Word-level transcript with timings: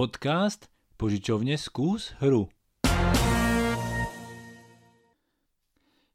Podcast 0.00 0.72
Požičovne 0.96 1.60
skús 1.60 2.16
hru. 2.24 2.48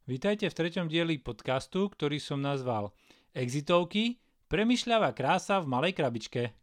Vítajte 0.10 0.50
v 0.50 0.58
treťom 0.58 0.90
dieli 0.90 1.22
podcastu, 1.22 1.86
ktorý 1.94 2.18
som 2.18 2.42
nazval 2.42 2.98
Exitovky– 3.38 4.18
premyšľavá 4.50 5.14
krása 5.14 5.62
v 5.62 5.70
malej 5.70 5.94
krabičke. 6.02 6.58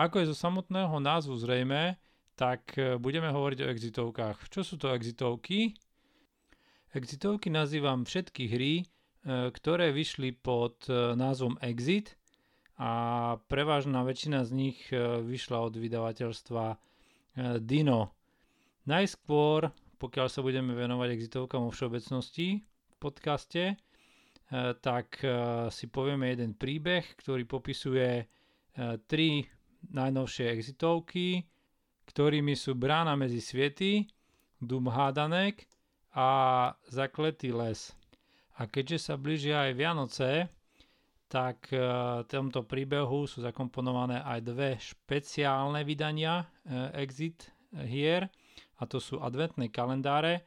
Ako 0.00 0.24
je 0.24 0.32
zo 0.32 0.36
samotného 0.40 0.96
názvu 0.96 1.36
zrejme, 1.36 2.00
tak 2.40 2.72
e, 2.80 2.96
budeme 2.96 3.28
hovoriť 3.28 3.60
o 3.60 3.68
exitovkách. 3.76 4.48
Čo 4.48 4.64
sú 4.64 4.80
to 4.80 4.96
exitovky? 4.96 5.76
Exitovky 6.96 7.52
nazývam 7.52 8.08
všetky 8.08 8.48
hry, 8.48 8.72
e, 8.80 8.84
ktoré 9.52 9.92
vyšli 9.92 10.40
pod 10.40 10.88
e, 10.88 11.12
názvom 11.20 11.60
Exit– 11.60 12.16
a 12.80 12.92
prevažná 13.52 14.00
väčšina 14.00 14.40
z 14.48 14.50
nich 14.56 14.78
e, 14.88 15.20
vyšla 15.20 15.68
od 15.68 15.76
vydavateľstva 15.76 16.64
e, 16.72 16.76
Dino. 17.60 18.16
Najskôr, 18.88 19.68
pokiaľ 20.00 20.26
sa 20.32 20.40
budeme 20.40 20.72
venovať 20.72 21.12
exitovkám 21.12 21.68
vo 21.68 21.76
všeobecnosti 21.76 22.64
v 22.64 22.94
podcaste, 22.96 23.62
e, 23.68 23.74
tak 24.80 25.20
si 25.68 25.86
povieme 25.92 26.32
jeden 26.32 26.56
príbeh, 26.56 27.04
ktorý 27.20 27.44
popisuje 27.44 28.24
tri 29.04 29.44
najnovšie 29.92 30.48
exitovky, 30.48 31.44
ktorými 32.08 32.56
sú 32.56 32.80
Brána 32.80 33.12
medzi 33.12 33.44
sviety, 33.44 34.08
Dum 34.56 34.88
Hádanek 34.88 35.68
a 36.16 36.28
Zakletý 36.88 37.52
les. 37.52 37.92
A 38.56 38.64
keďže 38.64 39.12
sa 39.12 39.14
blížia 39.20 39.68
aj 39.68 39.72
Vianoce, 39.76 40.30
tak 41.30 41.70
v 41.70 41.78
e, 41.78 42.26
tomto 42.26 42.66
príbehu 42.66 43.22
sú 43.30 43.38
zakomponované 43.38 44.18
aj 44.26 44.38
dve 44.42 44.70
špeciálne 44.82 45.86
vydania 45.86 46.42
e, 46.42 46.44
Exit 47.06 47.54
hier 47.86 48.26
a 48.76 48.82
to 48.90 48.98
sú 48.98 49.22
adventné 49.22 49.70
kalendáre. 49.70 50.42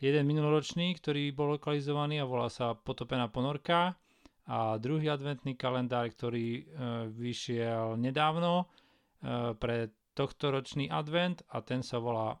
Jeden 0.00 0.24
minuloročný, 0.24 0.96
ktorý 0.96 1.28
bol 1.36 1.60
lokalizovaný 1.60 2.24
a 2.24 2.28
volá 2.28 2.48
sa 2.48 2.72
Potopená 2.72 3.28
ponorka 3.28 4.00
a 4.48 4.80
druhý 4.80 5.12
adventný 5.12 5.60
kalendár, 5.60 6.08
ktorý 6.08 6.48
e, 6.56 6.62
vyšiel 7.12 8.00
nedávno 8.00 8.66
pre 9.56 9.88
tohto 10.12 10.52
ročný 10.52 10.84
advent 10.92 11.40
a 11.48 11.64
ten 11.64 11.80
sa 11.80 11.96
volá 11.96 12.36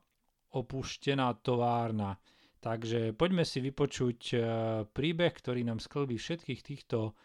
Opuštená 0.52 1.32
továrna. 1.40 2.20
Takže 2.60 3.16
poďme 3.16 3.48
si 3.48 3.64
vypočuť 3.64 4.20
príbeh, 4.92 5.32
ktorý 5.32 5.64
nám 5.64 5.80
sklbí 5.80 6.20
všetkých 6.20 6.60
týchto 6.60 7.16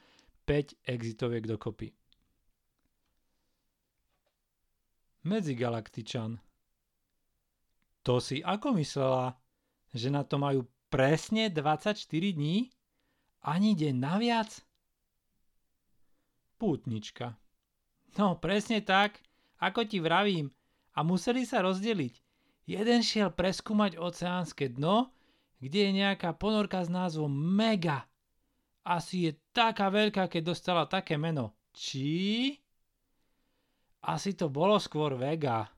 5 0.49 0.81
exitoviek 0.89 1.45
dokopy. 1.45 1.93
Medzigalaktičan. 5.29 6.41
To 8.01 8.17
si 8.17 8.41
ako 8.41 8.73
myslela, 8.81 9.37
že 9.93 10.09
na 10.09 10.25
to 10.25 10.41
majú 10.41 10.65
presne 10.89 11.53
24 11.53 12.01
dní? 12.33 12.73
Ani 13.45 13.77
deň 13.77 13.93
naviac? 13.93 14.65
Pútnička. 16.57 17.37
No 18.17 18.41
presne 18.41 18.81
tak, 18.81 19.21
ako 19.61 19.85
ti 19.85 20.01
vravím. 20.01 20.49
A 20.97 21.05
museli 21.05 21.45
sa 21.45 21.61
rozdeliť. 21.61 22.25
Jeden 22.65 23.05
šiel 23.05 23.29
preskúmať 23.37 24.01
oceánske 24.01 24.73
dno, 24.73 25.13
kde 25.61 25.79
je 25.85 25.91
nejaká 25.93 26.33
ponorka 26.33 26.81
s 26.81 26.89
názvom 26.89 27.29
Mega 27.29 28.08
asi 28.89 29.29
je 29.29 29.31
taká 29.53 29.93
veľká, 29.93 30.25
keď 30.25 30.41
dostala 30.41 30.89
také 30.89 31.13
meno. 31.13 31.53
Či? 31.77 32.57
Asi 34.01 34.33
to 34.33 34.49
bolo 34.49 34.81
skôr 34.81 35.13
Vega. 35.13 35.69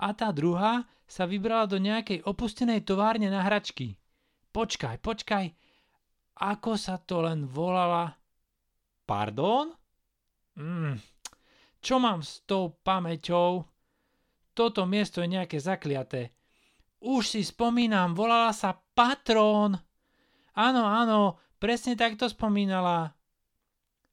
A 0.00 0.08
tá 0.16 0.32
druhá 0.32 0.88
sa 1.04 1.28
vybrala 1.28 1.68
do 1.68 1.76
nejakej 1.76 2.24
opustenej 2.24 2.88
továrne 2.88 3.28
na 3.28 3.44
hračky. 3.44 4.00
Počkaj, 4.54 5.04
počkaj, 5.04 5.52
ako 6.40 6.72
sa 6.80 6.96
to 6.96 7.20
len 7.26 7.44
volala? 7.44 8.16
Pardon? 9.04 9.74
Mm, 10.56 10.96
čo 11.82 12.00
mám 12.00 12.24
s 12.24 12.40
tou 12.48 12.78
pamäťou? 12.80 13.66
Toto 14.56 14.82
miesto 14.88 15.20
je 15.20 15.28
nejaké 15.34 15.60
zakliaté. 15.60 16.32
Už 17.04 17.36
si 17.36 17.42
spomínam, 17.44 18.16
volala 18.16 18.50
sa 18.50 18.74
Patrón. 18.74 19.78
Áno, 20.58 20.82
áno, 20.82 21.38
Presne 21.58 21.98
takto 21.98 22.30
spomínala 22.30 23.10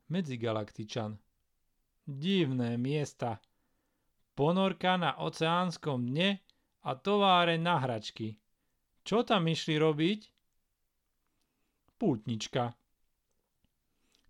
Medzigalaktičan. 0.10 1.14
Divné 2.02 2.74
miesta. 2.82 3.38
Ponorka 4.34 4.98
na 4.98 5.14
oceánskom 5.22 6.10
dne 6.10 6.42
a 6.82 6.98
továre 6.98 7.62
na 7.62 7.78
hračky. 7.78 8.42
Čo 9.06 9.22
tam 9.22 9.46
išli 9.46 9.78
robiť? 9.78 10.20
Pútnička. 12.02 12.74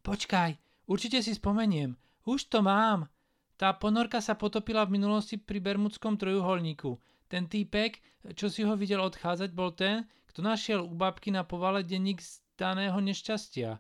Počkaj, 0.04 0.52
určite 0.92 1.24
si 1.24 1.32
spomeniem. 1.40 1.96
Už 2.28 2.52
to 2.52 2.60
mám. 2.60 3.08
Tá 3.56 3.72
ponorka 3.80 4.20
sa 4.20 4.36
potopila 4.36 4.84
v 4.84 5.00
minulosti 5.00 5.40
pri 5.40 5.64
Bermudskom 5.64 6.20
trojuholníku. 6.20 7.00
Ten 7.32 7.48
týpek, 7.48 8.04
čo 8.36 8.52
si 8.52 8.68
ho 8.68 8.76
videl 8.76 9.00
odchádzať, 9.00 9.50
bol 9.56 9.72
ten, 9.72 10.04
kto 10.28 10.44
našiel 10.44 10.84
u 10.84 10.92
babky 10.92 11.32
na 11.32 11.48
povale 11.48 11.80
denník 11.80 12.20
s 12.20 12.45
daného 12.58 12.98
nešťastia. 13.00 13.80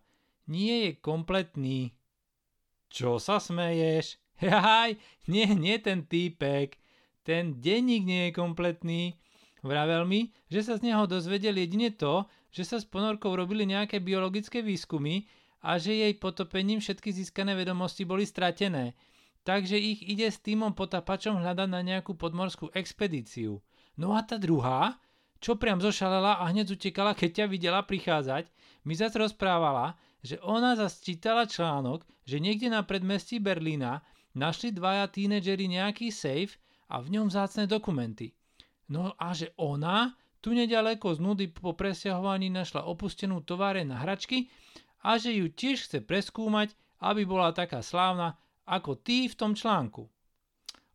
Nie 0.51 0.75
je 0.87 0.91
kompletný. 0.99 1.95
Čo 2.91 3.17
sa 3.17 3.41
smeješ? 3.41 4.21
Jaj, 4.45 4.99
nie, 5.31 5.47
nie 5.55 5.77
ten 5.79 6.05
týpek. 6.05 6.77
Ten 7.25 7.57
denník 7.57 8.05
nie 8.05 8.29
je 8.29 8.37
kompletný. 8.37 9.17
Vravel 9.65 10.05
mi, 10.05 10.29
že 10.45 10.61
sa 10.61 10.77
z 10.77 10.85
neho 10.85 11.09
dozvedel 11.09 11.57
jedine 11.57 11.89
to, 11.89 12.29
že 12.53 12.61
sa 12.61 12.77
s 12.77 12.85
ponorkou 12.85 13.33
robili 13.33 13.65
nejaké 13.65 13.97
biologické 13.97 14.61
výskumy 14.61 15.25
a 15.65 15.81
že 15.81 15.97
jej 15.97 16.13
potopením 16.13 16.77
všetky 16.77 17.09
získané 17.09 17.57
vedomosti 17.57 18.05
boli 18.05 18.29
stratené. 18.29 18.93
Takže 19.41 19.77
ich 19.77 20.05
ide 20.05 20.29
s 20.29 20.37
týmom 20.37 20.77
potapačom 20.77 21.41
hľadať 21.41 21.69
na 21.69 21.81
nejakú 21.81 22.13
podmorskú 22.13 22.69
expedíciu. 22.77 23.57
No 23.97 24.13
a 24.13 24.21
tá 24.21 24.37
druhá, 24.37 25.01
čo 25.45 25.61
priam 25.61 25.77
zošalela 25.77 26.41
a 26.41 26.49
hneď 26.49 26.73
utekala, 26.73 27.13
keď 27.13 27.29
ťa 27.29 27.45
videla 27.45 27.85
prichádzať, 27.85 28.49
mi 28.89 28.97
zase 28.97 29.21
rozprávala, 29.21 29.93
že 30.25 30.41
ona 30.41 30.73
zase 30.73 31.05
čítala 31.05 31.45
článok, 31.45 32.01
že 32.25 32.41
niekde 32.41 32.73
na 32.73 32.81
predmestí 32.81 33.37
Berlína 33.37 34.01
našli 34.33 34.73
dvaja 34.73 35.05
tínedžeri 35.05 35.69
nejaký 35.69 36.09
safe 36.09 36.57
a 36.89 36.97
v 36.97 37.13
ňom 37.13 37.29
zácne 37.29 37.69
dokumenty. 37.69 38.33
No 38.89 39.13
a 39.21 39.37
že 39.37 39.53
ona 39.61 40.17
tu 40.41 40.57
nedaleko 40.57 41.13
z 41.13 41.21
nudy 41.21 41.45
po 41.53 41.77
presťahovaní 41.77 42.49
našla 42.49 42.89
opustenú 42.89 43.45
továre 43.45 43.85
na 43.85 44.01
hračky 44.01 44.49
a 45.05 45.21
že 45.21 45.29
ju 45.29 45.53
tiež 45.53 45.85
chce 45.85 46.01
preskúmať, 46.01 46.73
aby 47.05 47.21
bola 47.21 47.53
taká 47.53 47.85
slávna 47.85 48.33
ako 48.65 48.97
ty 48.97 49.29
v 49.29 49.37
tom 49.37 49.53
článku. 49.53 50.09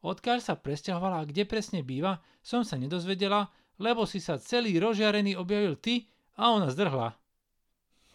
Odkiaľ 0.03 0.43
sa 0.43 0.59
presťahovala 0.59 1.23
a 1.23 1.29
kde 1.29 1.47
presne 1.47 1.87
býva, 1.87 2.19
som 2.43 2.67
sa 2.67 2.75
nedozvedela, 2.75 3.47
lebo 3.81 4.05
si 4.05 4.21
sa 4.21 4.37
celý 4.37 4.77
rozžiarený 4.77 5.35
objavil 5.41 5.81
ty 5.81 6.07
a 6.37 6.53
ona 6.53 6.69
zdrhla 6.69 7.21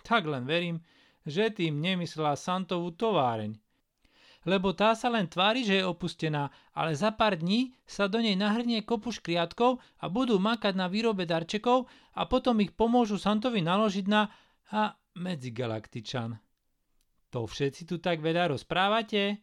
tak 0.05 0.29
len 0.29 0.45
verím, 0.45 0.85
že 1.25 1.49
tým 1.49 1.81
nemyslela 1.81 2.37
Santovú 2.37 2.93
továreň. 2.93 3.57
Lebo 4.45 4.77
tá 4.77 4.93
sa 4.93 5.09
len 5.09 5.25
tvári, 5.25 5.65
že 5.65 5.81
je 5.81 5.89
opustená, 5.89 6.53
ale 6.77 6.93
za 6.93 7.09
pár 7.09 7.41
dní 7.41 7.73
sa 7.89 8.05
do 8.05 8.21
nej 8.21 8.37
nahrnie 8.37 8.85
kopu 8.85 9.09
škriatkov 9.09 9.81
a 9.97 10.05
budú 10.05 10.37
makať 10.37 10.77
na 10.77 10.85
výrobe 10.85 11.25
darčekov 11.25 11.89
a 12.13 12.29
potom 12.29 12.61
ich 12.61 12.69
pomôžu 12.77 13.17
Santovi 13.17 13.65
naložiť 13.65 14.05
na 14.05 14.29
a 14.69 14.93
medzigalaktičan. 15.17 16.37
To 17.33 17.49
všetci 17.49 17.89
tu 17.89 17.97
tak 17.97 18.21
veľa 18.21 18.53
rozprávate? 18.53 19.41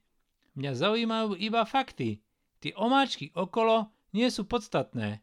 Mňa 0.55 0.71
zaujímajú 0.71 1.35
iba 1.35 1.67
fakty. 1.67 2.23
Tie 2.63 2.71
omáčky 2.79 3.35
okolo 3.35 3.91
nie 4.15 4.31
sú 4.31 4.47
podstatné. 4.47 5.19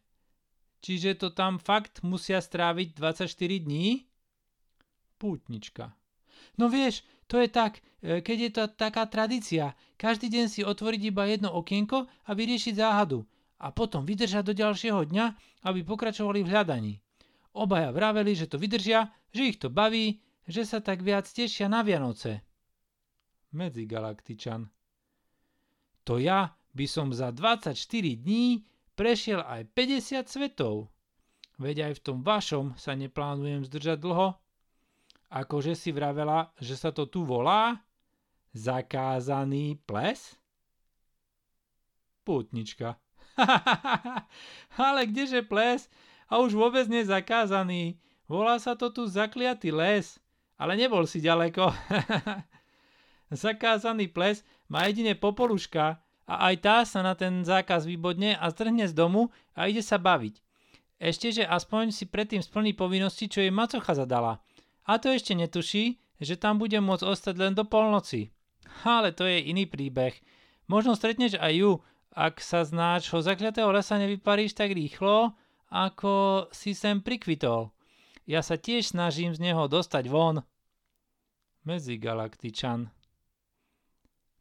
Čiže 0.80 1.20
to 1.20 1.28
tam 1.32 1.60
fakt 1.60 2.00
musia 2.00 2.40
stráviť 2.40 2.96
24 2.96 3.28
dní? 3.60 4.10
pútnička. 5.20 5.92
No 6.56 6.72
vieš, 6.72 7.04
to 7.28 7.36
je 7.36 7.52
tak, 7.52 7.84
e, 8.00 8.24
keď 8.24 8.36
je 8.40 8.50
to 8.56 8.64
taká 8.72 9.04
tradícia, 9.04 9.76
každý 10.00 10.32
deň 10.32 10.46
si 10.48 10.60
otvoriť 10.64 11.12
iba 11.12 11.28
jedno 11.28 11.52
okienko 11.52 12.08
a 12.08 12.30
vyriešiť 12.32 12.80
záhadu 12.80 13.28
a 13.60 13.68
potom 13.68 14.08
vydržať 14.08 14.48
do 14.48 14.54
ďalšieho 14.56 15.04
dňa, 15.04 15.26
aby 15.68 15.84
pokračovali 15.84 16.40
v 16.40 16.48
hľadaní. 16.48 16.94
Obaja 17.52 17.92
vraveli, 17.92 18.32
že 18.32 18.48
to 18.48 18.56
vydržia, 18.56 19.12
že 19.36 19.52
ich 19.52 19.60
to 19.60 19.68
baví, 19.68 20.24
že 20.48 20.64
sa 20.64 20.80
tak 20.80 21.04
viac 21.04 21.28
tešia 21.28 21.68
na 21.68 21.84
Vianoce. 21.84 22.40
Medzigalaktičan. 23.52 24.72
To 26.08 26.16
ja 26.16 26.56
by 26.72 26.86
som 26.88 27.12
za 27.12 27.34
24 27.34 27.76
dní 28.16 28.64
prešiel 29.00 29.40
aj 29.40 29.64
50 29.72 30.28
svetov. 30.28 30.92
Veď 31.56 31.88
aj 31.88 31.92
v 31.96 32.04
tom 32.04 32.18
vašom 32.20 32.76
sa 32.76 32.92
neplánujem 32.92 33.64
zdržať 33.64 33.96
dlho. 33.96 34.36
Akože 35.32 35.72
si 35.72 35.88
vravela, 35.88 36.52
že 36.60 36.76
sa 36.76 36.92
to 36.92 37.08
tu 37.08 37.24
volá? 37.24 37.80
Zakázaný 38.52 39.80
ples? 39.88 40.36
Pútnička. 42.28 43.00
Ale 44.76 45.08
kdeže 45.08 45.48
ples? 45.48 45.88
A 46.28 46.36
už 46.44 46.52
vôbec 46.52 46.84
nezakázaný. 46.84 47.96
Volá 48.28 48.60
sa 48.60 48.76
to 48.76 48.92
tu 48.92 49.08
zakliatý 49.08 49.72
les. 49.72 50.20
Ale 50.60 50.76
nebol 50.76 51.08
si 51.08 51.24
ďaleko. 51.24 51.72
Zakázaný 53.32 54.12
ples 54.12 54.44
má 54.68 54.84
jedine 54.92 55.16
popoluška 55.16 56.04
a 56.26 56.52
aj 56.52 56.54
tá 56.60 56.76
sa 56.84 57.00
na 57.00 57.16
ten 57.16 57.42
zákaz 57.44 57.88
vybodne 57.88 58.36
a 58.36 58.48
zdrhne 58.50 58.86
z 58.86 58.94
domu 58.94 59.32
a 59.56 59.66
ide 59.66 59.80
sa 59.80 59.96
baviť. 59.96 60.40
Ešte, 61.00 61.32
že 61.32 61.44
aspoň 61.48 61.96
si 61.96 62.04
predtým 62.04 62.44
splní 62.44 62.76
povinnosti, 62.76 63.24
čo 63.24 63.40
jej 63.40 63.48
macocha 63.48 63.96
zadala. 63.96 64.44
A 64.84 65.00
to 65.00 65.08
ešte 65.08 65.32
netuší, 65.32 65.96
že 66.20 66.36
tam 66.36 66.60
bude 66.60 66.76
môcť 66.76 67.08
ostať 67.08 67.34
len 67.40 67.52
do 67.56 67.64
polnoci. 67.64 68.28
Ale 68.84 69.16
to 69.16 69.24
je 69.24 69.40
iný 69.48 69.64
príbeh. 69.64 70.12
Možno 70.68 70.92
stretneš 70.92 71.40
aj 71.40 71.52
ju, 71.56 71.72
ak 72.12 72.38
sa 72.44 72.68
z 72.68 72.76
nášho 72.76 73.24
zakľatého 73.24 73.72
lesa 73.72 73.96
nevyparíš 73.96 74.52
tak 74.52 74.76
rýchlo, 74.76 75.32
ako 75.72 76.46
si 76.52 76.76
sem 76.76 77.00
prikvitol. 77.00 77.72
Ja 78.28 78.44
sa 78.44 78.60
tiež 78.60 78.92
snažím 78.92 79.32
z 79.34 79.40
neho 79.40 79.66
dostať 79.66 80.04
von. 80.06 80.44
Medzigalaktičan. 81.64 82.92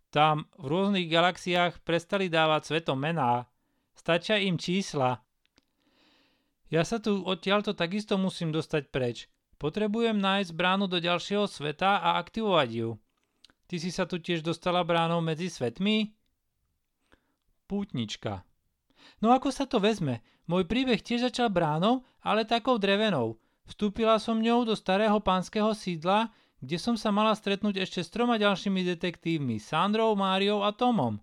Tam 0.10 0.50
v 0.58 0.66
rôznych 0.66 1.06
galaxiách 1.06 1.86
prestali 1.86 2.34
dávať 2.34 2.74
svetom 2.74 2.98
mená. 2.98 3.46
Stačia 3.94 4.42
im 4.42 4.58
čísla. 4.58 5.22
Ja 6.70 6.82
sa 6.86 6.98
tu 6.98 7.22
odtiaľto 7.22 7.78
takisto 7.78 8.18
musím 8.18 8.50
dostať 8.50 8.90
preč. 8.90 9.30
Potrebujem 9.62 10.18
nájsť 10.18 10.56
bránu 10.56 10.90
do 10.90 10.98
ďalšieho 10.98 11.46
sveta 11.46 12.02
a 12.02 12.18
aktivovať 12.18 12.70
ju. 12.74 12.90
Ty 13.70 13.76
si 13.78 13.94
sa 13.94 14.10
tu 14.10 14.18
tiež 14.18 14.42
dostala 14.42 14.82
bránou 14.82 15.22
medzi 15.22 15.46
svetmi? 15.46 16.10
Pútnička. 17.70 18.42
No 19.22 19.30
ako 19.30 19.54
sa 19.54 19.70
to 19.70 19.78
vezme? 19.78 20.26
Môj 20.50 20.66
príbeh 20.66 21.06
tiež 21.06 21.30
začal 21.30 21.54
bránou, 21.54 22.02
ale 22.26 22.50
takou 22.50 22.82
drevenou. 22.82 23.38
Vstúpila 23.70 24.18
som 24.18 24.42
ňou 24.42 24.66
do 24.66 24.74
starého 24.74 25.22
pánskeho 25.22 25.78
sídla, 25.78 26.34
kde 26.60 26.78
som 26.80 27.00
sa 27.00 27.12
mala 27.12 27.32
stretnúť 27.36 27.80
ešte 27.80 28.04
s 28.04 28.12
troma 28.12 28.36
ďalšími 28.36 28.84
detektívmi, 28.96 29.60
Sandrou, 29.64 30.16
Máriou 30.16 30.64
a 30.64 30.76
Tomom. 30.76 31.20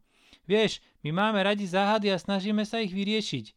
Vieš, 0.48 0.80
my 1.04 1.10
máme 1.12 1.44
radi 1.44 1.66
záhady 1.66 2.08
a 2.08 2.16
snažíme 2.16 2.64
sa 2.64 2.80
ich 2.80 2.94
vyriešiť. 2.94 3.52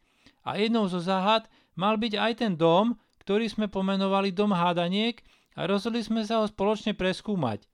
A 0.50 0.60
jednou 0.60 0.90
zo 0.90 1.00
záhad 1.00 1.48
mal 1.78 1.96
byť 1.96 2.14
aj 2.18 2.34
ten 2.42 2.54
dom, 2.58 2.98
ktorý 3.24 3.46
sme 3.46 3.70
pomenovali 3.70 4.34
Dom 4.34 4.52
hádaniek 4.52 5.22
a 5.54 5.70
rozhodli 5.70 6.02
sme 6.02 6.26
sa 6.26 6.42
ho 6.42 6.46
spoločne 6.50 6.98
preskúmať. 6.98 7.70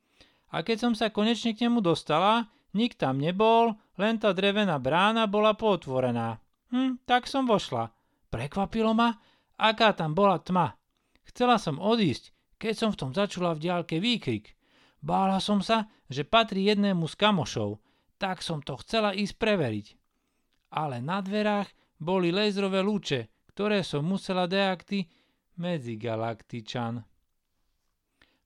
A 0.52 0.62
keď 0.62 0.78
som 0.88 0.94
sa 0.94 1.08
konečne 1.08 1.56
k 1.56 1.68
nemu 1.68 1.80
dostala, 1.80 2.52
nik 2.76 3.00
tam 3.00 3.24
nebol, 3.24 3.80
len 3.96 4.20
tá 4.20 4.36
drevená 4.36 4.76
brána 4.78 5.26
bola 5.32 5.56
pootvorená. 5.56 6.44
Hm, 6.76 7.08
tak 7.08 7.32
som 7.32 7.48
vošla. 7.48 7.96
Prekvapilo 8.28 8.92
ma, 8.92 9.16
aká 9.56 9.96
tam 9.96 10.12
bola 10.12 10.44
tma. 10.44 10.76
Chcela 11.24 11.56
som 11.56 11.80
odísť, 11.80 12.35
keď 12.58 12.74
som 12.74 12.90
v 12.92 13.00
tom 13.00 13.12
začula 13.12 13.54
v 13.54 13.64
diálke 13.64 13.98
výkrik. 14.00 14.56
Bála 15.04 15.38
som 15.38 15.62
sa, 15.62 15.92
že 16.10 16.26
patrí 16.26 16.66
jednému 16.66 17.06
z 17.06 17.16
kamošov, 17.20 17.78
tak 18.18 18.42
som 18.42 18.64
to 18.64 18.80
chcela 18.82 19.14
ísť 19.14 19.36
preveriť. 19.38 19.88
Ale 20.74 21.04
na 21.04 21.22
dverách 21.22 21.70
boli 22.02 22.32
lézrové 22.32 22.82
lúče, 22.82 23.32
ktoré 23.54 23.84
som 23.86 24.04
musela 24.04 24.50
deakty 24.50 25.08
medzigalaktičan. 25.56 27.04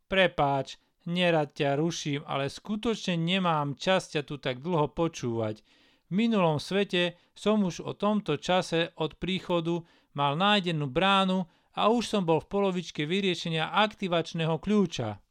Prepáč, 0.09 0.77
nerad 1.09 1.53
ťa 1.53 1.77
ruším, 1.77 2.21
ale 2.25 2.49
skutočne 2.49 3.17
nemám 3.17 3.77
čas 3.77 4.09
ťa 4.13 4.21
tu 4.25 4.37
tak 4.41 4.61
dlho 4.61 4.89
počúvať. 4.93 5.61
V 6.09 6.11
minulom 6.11 6.57
svete 6.57 7.17
som 7.37 7.61
už 7.61 7.85
o 7.85 7.93
tomto 7.93 8.41
čase 8.41 8.93
od 8.97 9.17
príchodu 9.21 9.85
mal 10.17 10.33
nájdenú 10.33 10.89
bránu 10.89 11.45
a 11.79 11.87
už 11.87 12.11
som 12.11 12.27
bol 12.27 12.43
v 12.43 12.51
polovičke 12.51 13.07
vyriešenia 13.07 13.71
aktivačného 13.71 14.59
kľúča. 14.59 15.23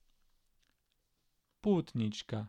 Pútnička. 1.60 2.48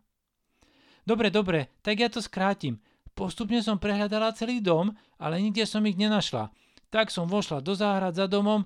Dobre, 1.04 1.28
dobre, 1.28 1.74
tak 1.84 2.00
ja 2.00 2.08
to 2.08 2.24
skrátim. 2.24 2.80
Postupne 3.12 3.60
som 3.60 3.76
prehľadala 3.76 4.32
celý 4.32 4.64
dom, 4.64 4.96
ale 5.20 5.44
nikde 5.44 5.68
som 5.68 5.84
ich 5.84 6.00
nenašla. 6.00 6.54
Tak 6.88 7.12
som 7.12 7.28
vošla 7.28 7.60
do 7.60 7.76
záhrad 7.76 8.16
za 8.16 8.32
domom 8.32 8.64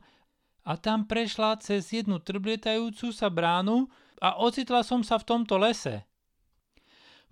a 0.63 0.77
tam 0.77 1.09
prešla 1.09 1.57
cez 1.59 1.89
jednu 1.89 2.21
trblietajúcu 2.21 3.09
sa 3.09 3.31
bránu 3.31 3.89
a 4.21 4.39
ocitla 4.39 4.83
som 4.85 5.01
sa 5.01 5.19
v 5.19 5.27
tomto 5.27 5.57
lese. 5.59 6.06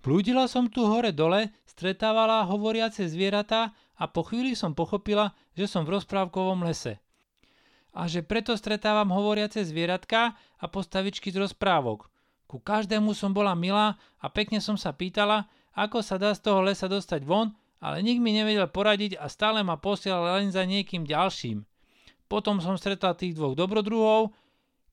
Blúdila 0.02 0.50
som 0.50 0.66
tu 0.66 0.82
hore-dole, 0.82 1.54
stretávala 1.62 2.42
hovoriace 2.42 3.06
zvieratá 3.06 3.70
a 3.94 4.04
po 4.10 4.26
chvíli 4.26 4.58
som 4.58 4.74
pochopila, 4.74 5.30
že 5.54 5.70
som 5.70 5.86
v 5.86 5.94
rozprávkovom 6.00 6.66
lese. 6.66 6.98
A 7.92 8.08
že 8.08 8.24
preto 8.24 8.56
stretávam 8.56 9.12
hovoriace 9.12 9.60
zvieratka 9.68 10.32
a 10.36 10.64
postavičky 10.68 11.28
z 11.28 11.44
rozprávok. 11.44 12.08
Ku 12.48 12.60
každému 12.60 13.12
som 13.16 13.32
bola 13.32 13.52
milá 13.56 13.96
a 14.20 14.26
pekne 14.28 14.60
som 14.60 14.76
sa 14.76 14.92
pýtala, 14.92 15.48
ako 15.72 16.04
sa 16.04 16.20
dá 16.20 16.32
z 16.36 16.44
toho 16.44 16.60
lesa 16.60 16.88
dostať 16.88 17.24
von, 17.24 17.52
ale 17.80 18.04
nik 18.04 18.20
mi 18.20 18.36
nevedel 18.36 18.68
poradiť 18.68 19.16
a 19.16 19.26
stále 19.28 19.64
ma 19.64 19.80
posielal 19.80 20.40
len 20.40 20.52
za 20.52 20.62
niekým 20.62 21.08
ďalším. 21.08 21.64
Potom 22.28 22.60
som 22.60 22.80
stretla 22.80 23.12
tých 23.16 23.36
dvoch 23.36 23.52
dobrodruhov, 23.56 24.32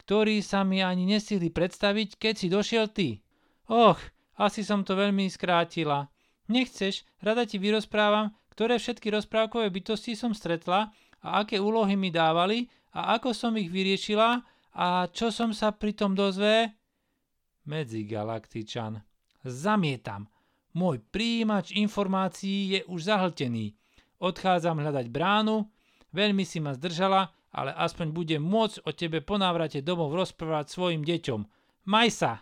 ktorí 0.03 0.41
sa 0.41 0.65
mi 0.65 0.81
ani 0.83 1.05
nestihli 1.05 1.53
predstaviť, 1.53 2.17
keď 2.17 2.33
si 2.35 2.47
došiel 2.49 2.89
ty. 2.89 3.21
Och, 3.69 3.99
asi 4.39 4.65
som 4.65 4.81
to 4.81 4.97
veľmi 4.97 5.29
skrátila. 5.29 6.09
Nechceš, 6.49 7.05
rada 7.21 7.45
ti 7.45 7.61
vyrozprávam, 7.61 8.33
ktoré 8.57 8.81
všetky 8.81 9.13
rozprávkové 9.13 9.69
bytosti 9.69 10.17
som 10.17 10.33
stretla 10.33 10.89
a 11.21 11.27
aké 11.45 11.61
úlohy 11.61 11.93
mi 11.93 12.09
dávali 12.09 12.71
a 12.93 13.17
ako 13.17 13.33
som 13.35 13.53
ich 13.57 13.69
vyriešila 13.69 14.41
a 14.73 14.87
čo 15.09 15.29
som 15.29 15.53
sa 15.53 15.73
pri 15.73 15.93
tom 15.93 16.17
dozve? 16.17 16.73
Medzigalaktičan. 17.69 19.01
Zamietam. 19.45 20.29
Môj 20.73 21.01
príjimač 21.09 21.73
informácií 21.73 22.77
je 22.77 22.79
už 22.89 23.09
zahltený. 23.09 23.73
Odchádzam 24.19 24.83
hľadať 24.83 25.07
bránu, 25.09 25.65
veľmi 26.13 26.43
si 26.45 26.59
ma 26.61 26.75
zdržala, 26.75 27.31
ale 27.49 27.73
aspoň 27.73 28.13
budem 28.13 28.43
môcť 28.43 28.85
o 28.85 28.91
tebe 28.93 29.25
po 29.25 29.41
návrate 29.41 29.81
domov 29.81 30.13
rozprávať 30.13 30.69
svojim 30.69 31.01
deťom. 31.01 31.41
Maj 31.89 32.09
sa! 32.13 32.33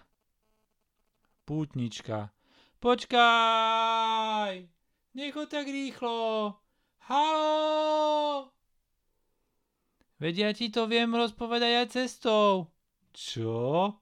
Pútnička. 1.48 2.36
Počkaj! 2.83 4.67
Necho 5.15 5.43
tak 5.48 5.65
rýchlo! 5.72 6.60
Halo! 7.07 8.56
Vedia 10.17 10.50
ti 10.53 10.74
to 10.74 10.89
viem 10.89 11.13
rozpovedať 11.13 11.71
aj 11.86 11.88
cestou. 11.93 12.74
Čo? 13.13 13.93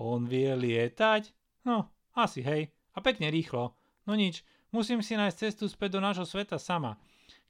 On 0.00 0.20
vie 0.24 0.48
lietať? 0.52 1.32
No, 1.68 1.92
asi 2.16 2.40
hej. 2.40 2.72
A 2.96 3.04
pekne 3.04 3.28
rýchlo. 3.28 3.76
No 4.08 4.16
nič, 4.16 4.44
musím 4.72 5.04
si 5.04 5.14
nájsť 5.14 5.36
cestu 5.36 5.64
späť 5.68 5.96
do 5.96 6.00
nášho 6.00 6.24
sveta 6.24 6.56
sama. 6.56 6.96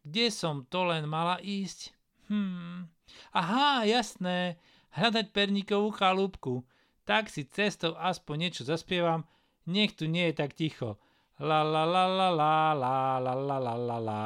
Kde 0.02 0.34
som 0.34 0.66
to 0.66 0.88
len 0.88 1.06
mala 1.06 1.38
ísť? 1.38 1.94
Hmm. 2.26 2.90
Aha, 3.30 3.87
jasné. 3.87 4.58
Hľadať 4.92 5.30
perníkovú 5.30 5.94
chalúbku. 5.94 6.66
Tak 7.06 7.30
si 7.30 7.46
cestou 7.46 7.94
aspoň 7.96 8.50
niečo 8.50 8.62
zaspievam 8.66 9.25
nech 9.68 9.92
tu 9.92 10.08
nie 10.08 10.32
je 10.32 10.34
tak 10.34 10.56
ticho. 10.56 10.96
La 11.38 11.62
la 11.62 11.84
la 11.84 12.08
la 12.08 12.28
la 12.32 12.72
la 12.72 13.18
la 13.20 13.34
la 13.37 13.58
la 13.60 13.75
la 13.76 13.98
la. 14.08 14.20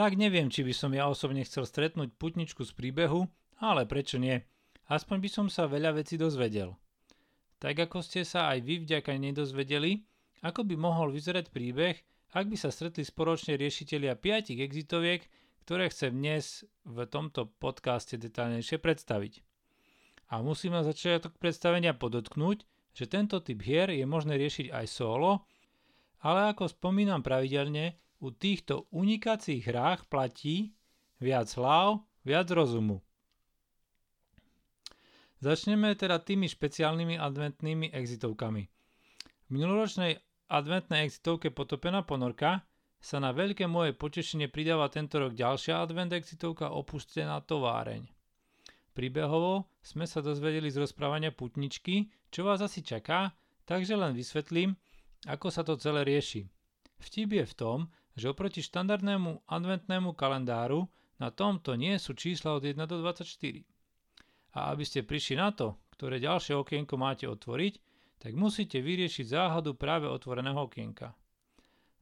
Tak 0.00 0.16
neviem, 0.16 0.48
či 0.48 0.64
by 0.64 0.72
som 0.72 0.96
ja 0.96 1.12
osobne 1.12 1.44
chcel 1.44 1.68
stretnúť 1.68 2.16
putničku 2.16 2.64
z 2.64 2.72
príbehu, 2.72 3.28
ale 3.60 3.84
prečo 3.84 4.16
nie? 4.16 4.40
Aspoň 4.88 5.16
by 5.20 5.28
som 5.28 5.46
sa 5.52 5.68
veľa 5.68 6.00
vecí 6.00 6.16
dozvedel. 6.16 6.72
Tak 7.60 7.76
ako 7.84 8.00
ste 8.00 8.24
sa 8.24 8.48
aj 8.48 8.64
vy 8.64 8.80
vďaka 8.80 9.12
nedozvedeli, 9.20 10.00
ako 10.40 10.64
by 10.64 10.74
mohol 10.80 11.12
vyzerať 11.12 11.52
príbeh, 11.52 12.00
ak 12.32 12.48
by 12.48 12.56
sa 12.56 12.72
stretli 12.72 13.04
spoločne 13.04 13.60
riešitelia 13.60 14.16
5 14.16 14.56
exitoviek, 14.56 15.20
ktoré 15.68 15.92
chcem 15.92 16.16
dnes 16.16 16.64
v 16.88 17.04
tomto 17.04 17.52
podcaste 17.60 18.16
detaľnejšie 18.16 18.80
predstaviť. 18.80 19.44
A 20.32 20.40
musím 20.40 20.72
na 20.72 20.80
začiatok 20.80 21.36
predstavenia 21.36 21.92
podotknúť, 21.92 22.64
že 22.96 23.04
tento 23.04 23.36
typ 23.44 23.60
hier 23.60 23.92
je 23.92 24.08
možné 24.08 24.40
riešiť 24.40 24.72
aj 24.72 24.86
solo, 24.88 25.44
ale 26.24 26.56
ako 26.56 26.72
spomínam 26.72 27.20
pravidelne, 27.20 28.00
u 28.20 28.28
týchto 28.30 28.86
unikacích 28.92 29.64
hrách 29.64 30.06
platí 30.06 30.76
viac 31.20 31.48
hlav, 31.56 32.04
viac 32.24 32.48
rozumu. 32.52 33.00
Začneme 35.40 35.96
teda 35.96 36.20
tými 36.20 36.44
špeciálnymi 36.52 37.16
adventnými 37.16 37.96
exitovkami. 37.96 38.62
V 38.68 39.48
minuloročnej 39.48 40.20
adventnej 40.52 41.08
exitovke 41.08 41.48
Potopená 41.48 42.04
ponorka 42.04 42.60
sa 43.00 43.16
na 43.16 43.32
veľké 43.32 43.64
moje 43.64 43.96
potešenie 43.96 44.52
pridáva 44.52 44.92
tento 44.92 45.16
rok 45.16 45.32
ďalšia 45.32 45.80
advent 45.80 46.12
exitovka 46.12 46.68
Opustená 46.68 47.40
továreň. 47.40 48.04
Príbehovo 48.92 49.64
sme 49.80 50.04
sa 50.04 50.20
dozvedeli 50.20 50.68
z 50.68 50.84
rozprávania 50.84 51.32
putničky, 51.32 52.12
čo 52.28 52.44
vás 52.44 52.60
asi 52.60 52.84
čaká, 52.84 53.32
takže 53.64 53.96
len 53.96 54.12
vysvetlím, 54.12 54.76
ako 55.24 55.48
sa 55.48 55.64
to 55.64 55.80
celé 55.80 56.04
rieši. 56.04 56.44
Vtip 57.00 57.32
je 57.32 57.44
v 57.48 57.54
tom, 57.56 57.78
že 58.20 58.28
oproti 58.28 58.60
štandardnému 58.60 59.48
adventnému 59.48 60.12
kalendáru 60.12 60.84
na 61.16 61.32
tomto 61.32 61.72
nie 61.80 61.96
sú 61.96 62.12
čísla 62.12 62.52
od 62.52 62.68
1 62.68 62.76
do 62.84 63.00
24. 63.00 63.64
A 64.52 64.76
aby 64.76 64.84
ste 64.84 65.00
prišli 65.00 65.40
na 65.40 65.56
to, 65.56 65.80
ktoré 65.96 66.20
ďalšie 66.20 66.52
okienko 66.60 67.00
máte 67.00 67.24
otvoriť, 67.24 67.80
tak 68.20 68.36
musíte 68.36 68.84
vyriešiť 68.84 69.32
záhadu 69.32 69.72
práve 69.72 70.04
otvoreného 70.04 70.68
okienka. 70.68 71.16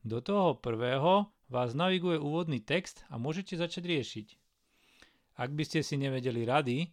Do 0.03 0.19
toho 0.19 0.59
prvého 0.59 1.31
vás 1.47 1.79
naviguje 1.79 2.19
úvodný 2.19 2.59
text 2.59 3.07
a 3.07 3.19
môžete 3.19 3.55
začať 3.55 3.87
riešiť. 3.87 4.29
Ak 5.39 5.55
by 5.55 5.63
ste 5.63 5.87
si 5.87 5.95
nevedeli 5.95 6.43
rady, 6.43 6.91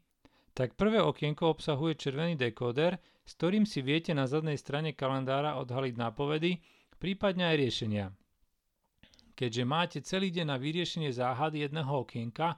tak 0.53 0.77
prvé 0.77 1.01
okienko 1.01 1.49
obsahuje 1.49 1.97
červený 1.97 2.37
dekóder, 2.37 3.01
s 3.25 3.33
ktorým 3.35 3.65
si 3.65 3.81
viete 3.81 4.13
na 4.13 4.29
zadnej 4.29 4.55
strane 4.55 4.93
kalendára 4.93 5.57
odhaliť 5.57 5.93
nápovedy, 5.97 6.61
prípadne 7.01 7.49
aj 7.49 7.55
riešenia. 7.57 8.05
Keďže 9.35 9.63
máte 9.67 9.99
celý 9.99 10.31
deň 10.31 10.45
na 10.47 10.57
vyriešenie 10.57 11.11
záhady 11.11 11.67
jedného 11.67 12.07
okienka, 12.07 12.55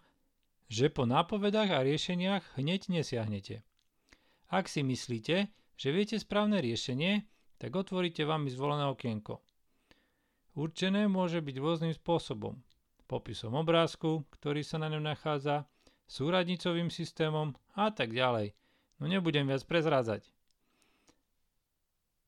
že 0.69 0.93
po 0.93 1.09
nápovedách 1.09 1.73
a 1.73 1.81
riešeniach 1.81 2.61
hneď 2.61 2.93
nesiahnete. 2.93 3.65
Ak 4.53 4.69
si 4.69 4.85
myslíte, 4.85 5.49
že 5.73 5.89
viete 5.89 6.21
správne 6.21 6.61
riešenie, 6.61 7.25
tak 7.57 7.73
otvoríte 7.73 8.23
vám 8.29 8.45
zvolené 8.47 8.85
okienko. 8.87 9.41
Určené 10.53 11.09
môže 11.09 11.41
byť 11.41 11.55
rôznym 11.57 11.93
spôsobom. 11.97 12.61
Popisom 13.09 13.57
obrázku, 13.57 14.25
ktorý 14.37 14.61
sa 14.61 14.77
na 14.77 14.89
ňom 14.93 15.01
nachádza, 15.01 15.65
súradnicovým 16.05 16.93
systémom 16.93 17.57
a 17.73 17.89
tak 17.89 18.13
ďalej. 18.13 18.53
No 19.01 19.09
nebudem 19.09 19.49
viac 19.49 19.65
prezrádzať. 19.65 20.36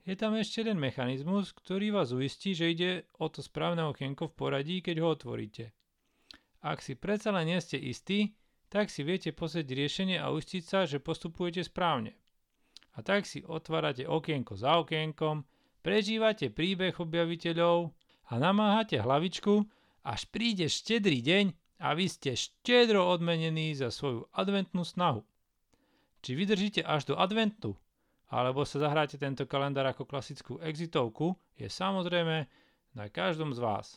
Je 0.07 0.15
tam 0.15 0.35
ešte 0.35 0.63
jeden 0.63 0.79
mechanizmus, 0.79 1.51
ktorý 1.51 1.91
vás 1.91 2.15
uistí, 2.15 2.55
že 2.55 2.71
ide 2.71 2.91
o 3.19 3.27
to 3.27 3.43
správne 3.43 3.83
okienko 3.87 4.31
v 4.31 4.37
poradí, 4.37 4.77
keď 4.79 4.95
ho 5.03 5.07
otvoríte. 5.11 5.75
Ak 6.63 6.83
si 6.83 6.95
predsa 6.95 7.31
len 7.35 7.51
nie 7.51 7.59
ste 7.59 7.79
istí, 7.79 8.35
tak 8.69 8.91
si 8.91 9.01
viete 9.03 9.33
pozrieť 9.33 9.71
riešenie 9.73 10.17
a 10.21 10.31
uistiť 10.31 10.63
sa, 10.63 10.79
že 10.85 11.03
postupujete 11.03 11.65
správne. 11.65 12.15
A 12.95 13.01
tak 13.01 13.25
si 13.25 13.41
otvárate 13.43 14.05
okienko 14.05 14.59
za 14.59 14.77
okienkom, 14.83 15.47
prežívate 15.81 16.51
príbeh 16.51 16.95
objaviteľov 16.99 17.95
a 18.29 18.33
namáhate 18.37 18.99
hlavičku, 18.99 19.65
až 20.03 20.21
príde 20.29 20.67
štedrý 20.67 21.19
deň 21.23 21.45
a 21.79 21.95
vy 21.95 22.11
ste 22.11 22.35
štedro 22.35 23.07
odmenení 23.07 23.71
za 23.73 23.89
svoju 23.89 24.27
adventnú 24.35 24.83
snahu. 24.83 25.23
Či 26.19 26.35
vydržíte 26.35 26.81
až 26.83 27.13
do 27.13 27.15
adventu, 27.15 27.79
alebo 28.29 28.61
sa 28.61 28.77
zahráte 28.77 29.17
tento 29.17 29.49
kalendár 29.49 29.89
ako 29.89 30.05
klasickú 30.05 30.61
exitovku, 30.61 31.33
je 31.57 31.65
samozrejme 31.65 32.45
na 32.93 33.05
každom 33.09 33.51
z 33.57 33.59
vás. 33.59 33.87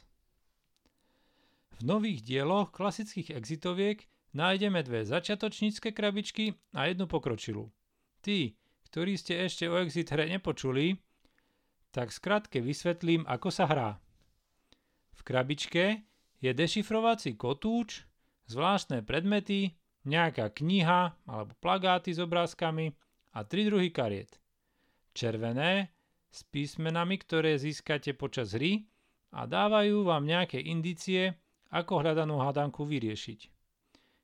V 1.76 1.84
nových 1.84 2.24
dieloch 2.24 2.72
klasických 2.72 3.36
exitoviek 3.36 4.08
nájdeme 4.32 4.80
dve 4.80 5.04
začiatočnícke 5.04 5.92
krabičky 5.92 6.56
a 6.72 6.88
jednu 6.88 7.04
pokročilú. 7.04 7.68
Tí, 8.24 8.56
ktorí 8.88 9.20
ste 9.20 9.44
ešte 9.44 9.68
o 9.68 9.76
exit 9.80 10.08
hre 10.08 10.28
nepočuli, 10.28 10.96
tak 11.92 12.08
skrátke 12.08 12.64
vysvetlím, 12.64 13.28
ako 13.28 13.48
sa 13.52 13.68
hrá. 13.68 13.90
V 15.12 15.20
krabičke 15.20 16.08
je 16.40 16.50
dešifrovací 16.56 17.36
kotúč, 17.36 18.08
zvláštne 18.48 19.04
predmety, 19.04 19.76
nejaká 20.08 20.50
kniha 20.50 21.14
alebo 21.28 21.52
plagáty 21.60 22.16
s 22.16 22.18
obrázkami 22.18 22.96
a 23.32 23.44
tri 23.44 23.68
druhy 23.68 23.92
kariet. 23.92 24.40
Červené 25.12 25.92
s 26.32 26.44
písmenami, 26.48 27.20
ktoré 27.20 27.60
získate 27.60 28.16
počas 28.16 28.56
hry 28.56 28.88
a 29.32 29.44
dávajú 29.44 30.08
vám 30.08 30.24
nejaké 30.24 30.60
indície, 30.60 31.36
ako 31.72 32.04
hľadanú 32.04 32.36
hádanku 32.36 32.84
vyriešiť. 32.84 33.48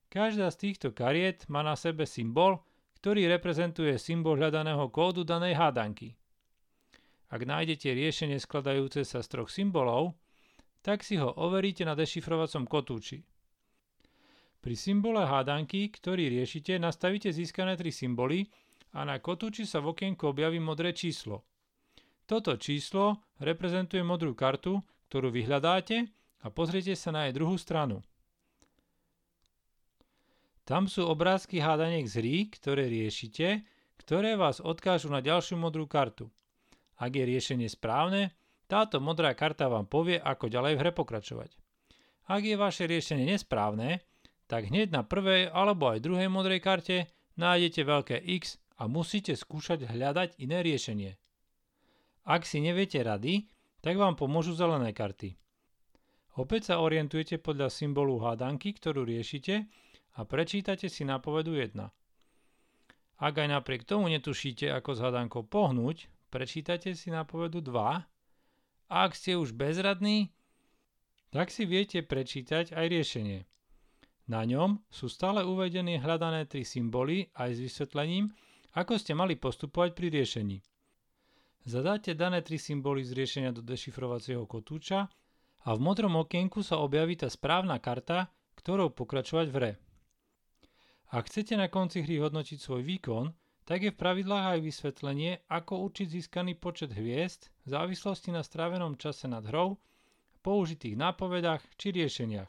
Každá 0.09 0.49
z 0.53 0.57
týchto 0.57 0.93
kariet 0.93 1.49
má 1.49 1.65
na 1.65 1.77
sebe 1.77 2.05
symbol, 2.05 2.61
ktorý 3.01 3.29
reprezentuje 3.29 3.97
symbol 3.97 4.37
hľadaného 4.37 4.89
kódu 4.93 5.25
danej 5.25 5.57
hádanky. 5.57 6.17
Ak 7.29 7.45
nájdete 7.45 7.93
riešenie 7.93 8.41
skladajúce 8.41 9.05
sa 9.05 9.21
z 9.21 9.29
troch 9.29 9.53
symbolov, 9.53 10.17
tak 10.81 11.05
si 11.05 11.21
ho 11.21 11.29
overíte 11.29 11.85
na 11.85 11.93
dešifrovacom 11.93 12.65
kotúči. 12.65 13.21
Pri 14.65 14.75
symbole 14.75 15.23
hádanky, 15.29 15.93
ktorý 15.93 16.33
riešite, 16.33 16.81
nastavíte 16.81 17.29
získané 17.31 17.77
tri 17.77 17.93
symboly 17.93 18.49
a 18.93 19.05
na 19.05 19.21
kotúči 19.21 19.69
sa 19.69 19.85
v 19.85 19.93
okienku 19.93 20.31
objaví 20.31 20.61
modré 20.63 20.97
číslo. 20.97 21.45
Toto 22.29 22.57
číslo 22.61 23.25
reprezentuje 23.41 24.05
modrú 24.05 24.37
kartu, 24.37 24.81
ktorú 25.09 25.33
vyhľadáte 25.33 26.09
a 26.45 26.47
pozriete 26.53 26.93
sa 26.93 27.09
na 27.09 27.29
jej 27.29 27.33
druhú 27.37 27.57
stranu. 27.57 28.05
Tam 30.69 30.85
sú 30.85 31.09
obrázky 31.09 31.65
hádaniek 31.65 32.05
z 32.05 32.15
hry, 32.21 32.37
ktoré 32.53 32.93
riešite, 32.93 33.65
ktoré 33.97 34.37
vás 34.37 34.61
odkážu 34.61 35.09
na 35.09 35.25
ďalšiu 35.25 35.57
modrú 35.57 35.89
kartu. 35.89 36.29
Ak 37.01 37.17
je 37.17 37.25
riešenie 37.25 37.73
správne, 37.73 38.37
táto 38.69 39.01
modrá 39.01 39.33
karta 39.33 39.65
vám 39.73 39.89
povie, 39.89 40.21
ako 40.21 40.53
ďalej 40.53 40.77
v 40.77 40.81
hre 40.85 40.93
pokračovať. 40.93 41.57
Ak 42.29 42.45
je 42.45 42.61
vaše 42.61 42.85
riešenie 42.85 43.25
nesprávne, 43.25 44.05
tak 44.45 44.69
hneď 44.69 44.93
na 44.93 45.01
prvej 45.01 45.49
alebo 45.49 45.89
aj 45.89 46.05
druhej 46.05 46.29
modrej 46.29 46.61
karte 46.61 47.09
nájdete 47.41 47.81
veľké 47.89 48.17
X 48.37 48.61
a 48.79 48.87
musíte 48.87 49.35
skúšať 49.35 49.91
hľadať 49.91 50.39
iné 50.39 50.63
riešenie. 50.63 51.13
Ak 52.29 52.47
si 52.47 52.63
neviete 52.63 53.03
rady, 53.03 53.51
tak 53.83 53.99
vám 53.99 54.15
pomôžu 54.15 54.55
zelené 54.55 54.95
karty. 54.95 55.35
Opäť 56.39 56.71
sa 56.71 56.79
orientujete 56.79 57.43
podľa 57.43 57.67
symbolu 57.67 58.23
hádanky, 58.23 58.71
ktorú 58.79 59.03
riešite 59.03 59.67
a 60.15 60.21
prečítate 60.23 60.87
si 60.87 61.03
nápovedu 61.03 61.59
1. 61.59 61.75
Ak 63.19 63.35
aj 63.35 63.49
napriek 63.51 63.83
tomu 63.83 64.07
netušíte, 64.07 64.71
ako 64.71 64.95
s 64.95 65.03
hádankou 65.03 65.43
pohnúť, 65.43 66.07
prečítate 66.31 66.95
si 66.95 67.11
nápovedu 67.11 67.59
2 67.59 67.75
a 67.75 68.95
ak 68.95 69.19
ste 69.19 69.35
už 69.35 69.59
bezradní, 69.59 70.31
tak 71.35 71.51
si 71.51 71.67
viete 71.67 72.07
prečítať 72.07 72.73
aj 72.73 72.87
riešenie. 72.87 73.41
Na 74.29 74.45
ňom 74.45 74.79
sú 74.93 75.11
stále 75.11 75.43
uvedené 75.43 75.99
hľadané 75.99 76.47
tri 76.47 76.63
symboly 76.63 77.33
aj 77.35 77.57
s 77.57 77.63
vysvetlením, 77.65 78.31
ako 78.79 78.95
ste 78.95 79.19
mali 79.19 79.35
postupovať 79.35 79.91
pri 79.99 80.07
riešení. 80.15 80.63
Zadáte 81.67 82.15
dané 82.15 82.47
tri 82.47 82.63
symboly 82.63 83.03
z 83.03 83.13
riešenia 83.19 83.51
do 83.51 83.61
dešifrovacieho 83.61 84.47
kotúča 84.47 85.11
a 85.67 85.69
v 85.75 85.81
modrom 85.83 86.15
okienku 86.23 86.63
sa 86.63 86.79
objaví 86.79 87.19
tá 87.19 87.27
správna 87.27 87.83
karta, 87.83 88.31
ktorou 88.55 88.95
pokračovať 88.95 89.47
v 89.51 89.57
hre. 89.59 89.73
Ak 91.11 91.27
chcete 91.27 91.59
na 91.59 91.67
konci 91.67 92.07
hry 92.07 92.23
hodnotiť 92.23 92.59
svoj 92.63 92.87
výkon, 92.87 93.35
tak 93.69 93.85
je 93.85 93.93
v 93.93 94.01
pravidlách 94.01 94.57
aj 94.57 94.61
vysvetlenie, 94.65 95.45
ako 95.51 95.85
určiť 95.91 96.09
získaný 96.09 96.57
počet 96.57 96.95
hviezd 96.95 97.53
v 97.69 97.77
závislosti 97.77 98.33
na 98.33 98.41
strávenom 98.41 98.97
čase 98.97 99.29
nad 99.29 99.45
hrou, 99.45 99.77
použitých 100.41 100.97
nápovedách 100.97 101.61
či 101.77 101.93
riešeniach. 101.93 102.49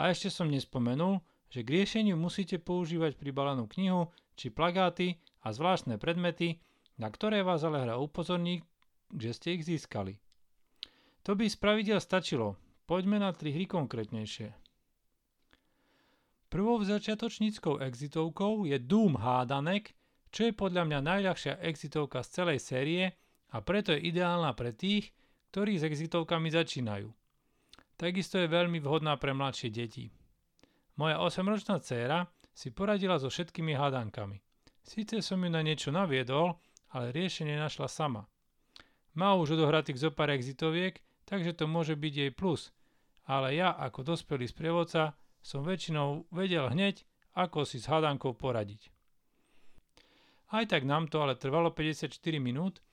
A 0.00 0.08
ešte 0.08 0.32
som 0.32 0.48
nespomenul, 0.48 1.20
že 1.52 1.66
k 1.66 1.82
riešeniu 1.82 2.16
musíte 2.16 2.56
používať 2.56 3.20
pribalenú 3.20 3.68
knihu 3.76 4.08
či 4.40 4.48
plagáty 4.48 5.20
a 5.44 5.52
zvláštne 5.52 6.00
predmety, 6.00 6.64
na 6.96 7.12
ktoré 7.12 7.44
vás 7.44 7.60
ale 7.60 7.84
hra 7.84 8.00
upozorní, 8.00 8.64
že 9.12 9.36
ste 9.36 9.60
ich 9.60 9.68
získali. 9.68 10.16
To 11.28 11.36
by 11.36 11.44
z 11.44 11.60
pravidel 11.60 12.00
stačilo. 12.00 12.56
Poďme 12.88 13.20
na 13.20 13.36
tri 13.36 13.52
hry 13.52 13.68
konkrétnejšie. 13.68 14.56
Prvou 16.48 16.80
začiatočníckou 16.82 17.78
exitovkou 17.84 18.64
je 18.64 18.80
Doom 18.80 19.20
Hádanek, 19.20 19.94
čo 20.34 20.50
je 20.50 20.52
podľa 20.56 20.88
mňa 20.88 20.98
najľahšia 21.04 21.54
exitovka 21.62 22.24
z 22.24 22.42
celej 22.42 22.58
série 22.64 23.04
a 23.52 23.62
preto 23.62 23.94
je 23.94 24.02
ideálna 24.08 24.56
pre 24.56 24.74
tých, 24.74 25.14
ktorí 25.52 25.78
s 25.78 25.86
exitovkami 25.86 26.50
začínajú. 26.50 27.06
Takisto 27.94 28.40
je 28.40 28.48
veľmi 28.48 28.80
vhodná 28.80 29.14
pre 29.20 29.36
mladšie 29.36 29.68
deti. 29.70 30.10
Moja 30.98 31.22
8-ročná 31.22 31.78
dcéra 31.78 32.26
si 32.60 32.68
poradila 32.68 33.16
so 33.16 33.32
všetkými 33.32 33.72
hádankami. 33.72 34.44
Síce 34.84 35.24
som 35.24 35.40
ju 35.40 35.48
na 35.48 35.64
niečo 35.64 35.88
naviedol, 35.88 36.60
ale 36.92 37.08
riešenie 37.08 37.56
našla 37.56 37.88
sama. 37.88 38.28
Má 39.16 39.32
už 39.40 39.56
odohratých 39.56 39.96
zo 39.96 40.10
pár 40.12 40.36
exitoviek, 40.36 41.00
takže 41.24 41.56
to 41.56 41.64
môže 41.64 41.96
byť 41.96 42.12
jej 42.12 42.32
plus, 42.36 42.68
ale 43.24 43.56
ja 43.56 43.72
ako 43.72 44.12
dospelý 44.12 44.44
sprievodca 44.44 45.16
som 45.40 45.64
väčšinou 45.64 46.28
vedel 46.36 46.68
hneď, 46.68 47.08
ako 47.32 47.64
si 47.64 47.80
s 47.80 47.88
hádankou 47.88 48.36
poradiť. 48.36 48.92
Aj 50.52 50.68
tak 50.68 50.84
nám 50.84 51.08
to 51.08 51.24
ale 51.24 51.40
trvalo 51.40 51.72
54 51.72 52.12
minút, 52.44 52.84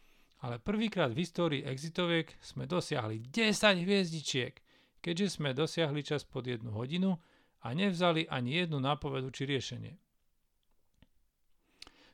ale 0.47 0.63
prvýkrát 0.63 1.11
v 1.11 1.27
histórii 1.27 1.61
exitoviek 1.67 2.31
sme 2.39 2.69
dosiahli 2.69 3.19
10 3.19 3.83
hviezdičiek, 3.83 4.63
keďže 5.03 5.41
sme 5.41 5.51
dosiahli 5.51 6.07
čas 6.07 6.23
pod 6.23 6.47
jednu 6.47 6.71
hodinu 6.71 7.19
a 7.67 7.75
nevzali 7.75 8.23
ani 8.31 8.63
jednu 8.63 8.79
nápovedu 8.79 9.27
či 9.35 9.43
riešenie. 9.43 9.99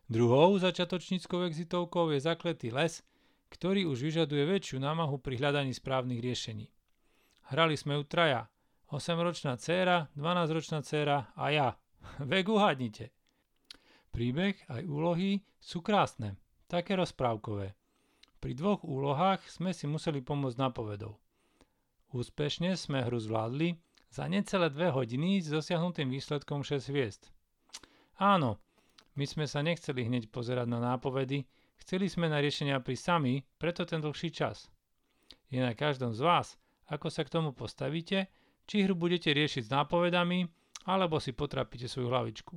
Druhou 0.10 0.58
začiatočníckou 0.58 1.46
exitovkou 1.46 2.10
je 2.10 2.26
zakletý 2.26 2.74
les, 2.74 3.06
ktorý 3.54 3.86
už 3.86 4.02
vyžaduje 4.02 4.50
väčšiu 4.50 4.82
námahu 4.82 5.22
pri 5.22 5.38
hľadaní 5.38 5.78
správnych 5.78 6.26
riešení. 6.26 6.74
Hrali 7.54 7.78
sme 7.78 8.02
ju 8.02 8.04
traja, 8.10 8.50
8-ročná 8.90 9.62
dcéra, 9.62 10.10
12-ročná 10.18 10.82
dcéra 10.82 11.30
a 11.38 11.46
ja. 11.54 11.68
Vek 12.34 12.50
uhadnite. 12.50 13.14
Príbeh 14.10 14.58
aj 14.74 14.82
úlohy 14.90 15.46
sú 15.62 15.86
krásne, 15.86 16.34
také 16.66 16.98
rozprávkové. 16.98 17.78
Pri 18.42 18.54
dvoch 18.58 18.82
úlohách 18.82 19.46
sme 19.46 19.70
si 19.70 19.86
museli 19.86 20.26
pomôcť 20.26 20.58
napovedou. 20.58 21.14
Úspešne 22.14 22.74
sme 22.74 23.06
hru 23.06 23.22
zvládli 23.22 23.78
za 24.14 24.30
necelé 24.30 24.70
dve 24.70 24.94
hodiny 24.94 25.42
s 25.42 25.50
dosiahnutým 25.50 26.06
výsledkom 26.14 26.62
6 26.62 26.94
hviezd. 26.94 27.34
Áno, 28.22 28.62
my 29.18 29.26
sme 29.26 29.50
sa 29.50 29.66
nechceli 29.66 30.06
hneď 30.06 30.30
pozerať 30.30 30.70
na 30.70 30.78
nápovedy, 30.78 31.50
chceli 31.82 32.06
sme 32.06 32.30
na 32.30 32.38
riešenia 32.38 32.78
prísť 32.78 33.10
sami, 33.10 33.42
preto 33.58 33.90
ten 33.90 34.06
dlhší 34.06 34.30
čas. 34.30 34.70
Je 35.50 35.58
na 35.58 35.74
každom 35.74 36.14
z 36.14 36.22
vás, 36.22 36.62
ako 36.94 37.10
sa 37.10 37.26
k 37.26 37.34
tomu 37.34 37.58
postavíte, 37.58 38.30
či 38.70 38.86
hru 38.86 38.94
budete 38.94 39.34
riešiť 39.34 39.66
s 39.66 39.74
nápovedami, 39.74 40.46
alebo 40.86 41.18
si 41.18 41.34
potrapíte 41.34 41.90
svoju 41.90 42.14
hlavičku. 42.14 42.54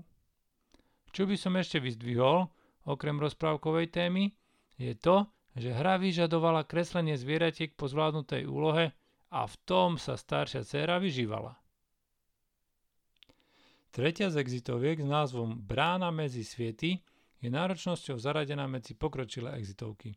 Čo 1.17 1.25
by 1.25 1.41
som 1.41 1.57
ešte 1.57 1.81
vyzdvihol, 1.81 2.53
okrem 2.85 3.17
rozprávkovej 3.17 3.89
témy, 3.89 4.29
je 4.77 4.93
to, 4.93 5.25
že 5.57 5.73
hra 5.73 5.97
vyžadovala 5.97 6.69
kreslenie 6.69 7.17
zvieratiek 7.17 7.73
po 7.73 7.89
zvládnutej 7.89 8.45
úlohe 8.45 8.93
a 9.31 9.47
v 9.47 9.55
tom 9.67 9.99
sa 9.99 10.15
staršia 10.15 10.63
dcéra 10.63 11.03
vyžívala. 11.03 11.59
Tretia 13.91 14.29
z 14.29 14.37
exitoviek 14.45 15.01
s 15.01 15.09
názvom 15.09 15.57
Brána 15.57 16.13
medzi 16.13 16.45
sviety 16.45 17.01
je 17.41 17.49
náročnosťou 17.49 18.21
zaradená 18.21 18.69
medzi 18.69 18.93
pokročilé 18.93 19.57
exitovky. 19.57 20.15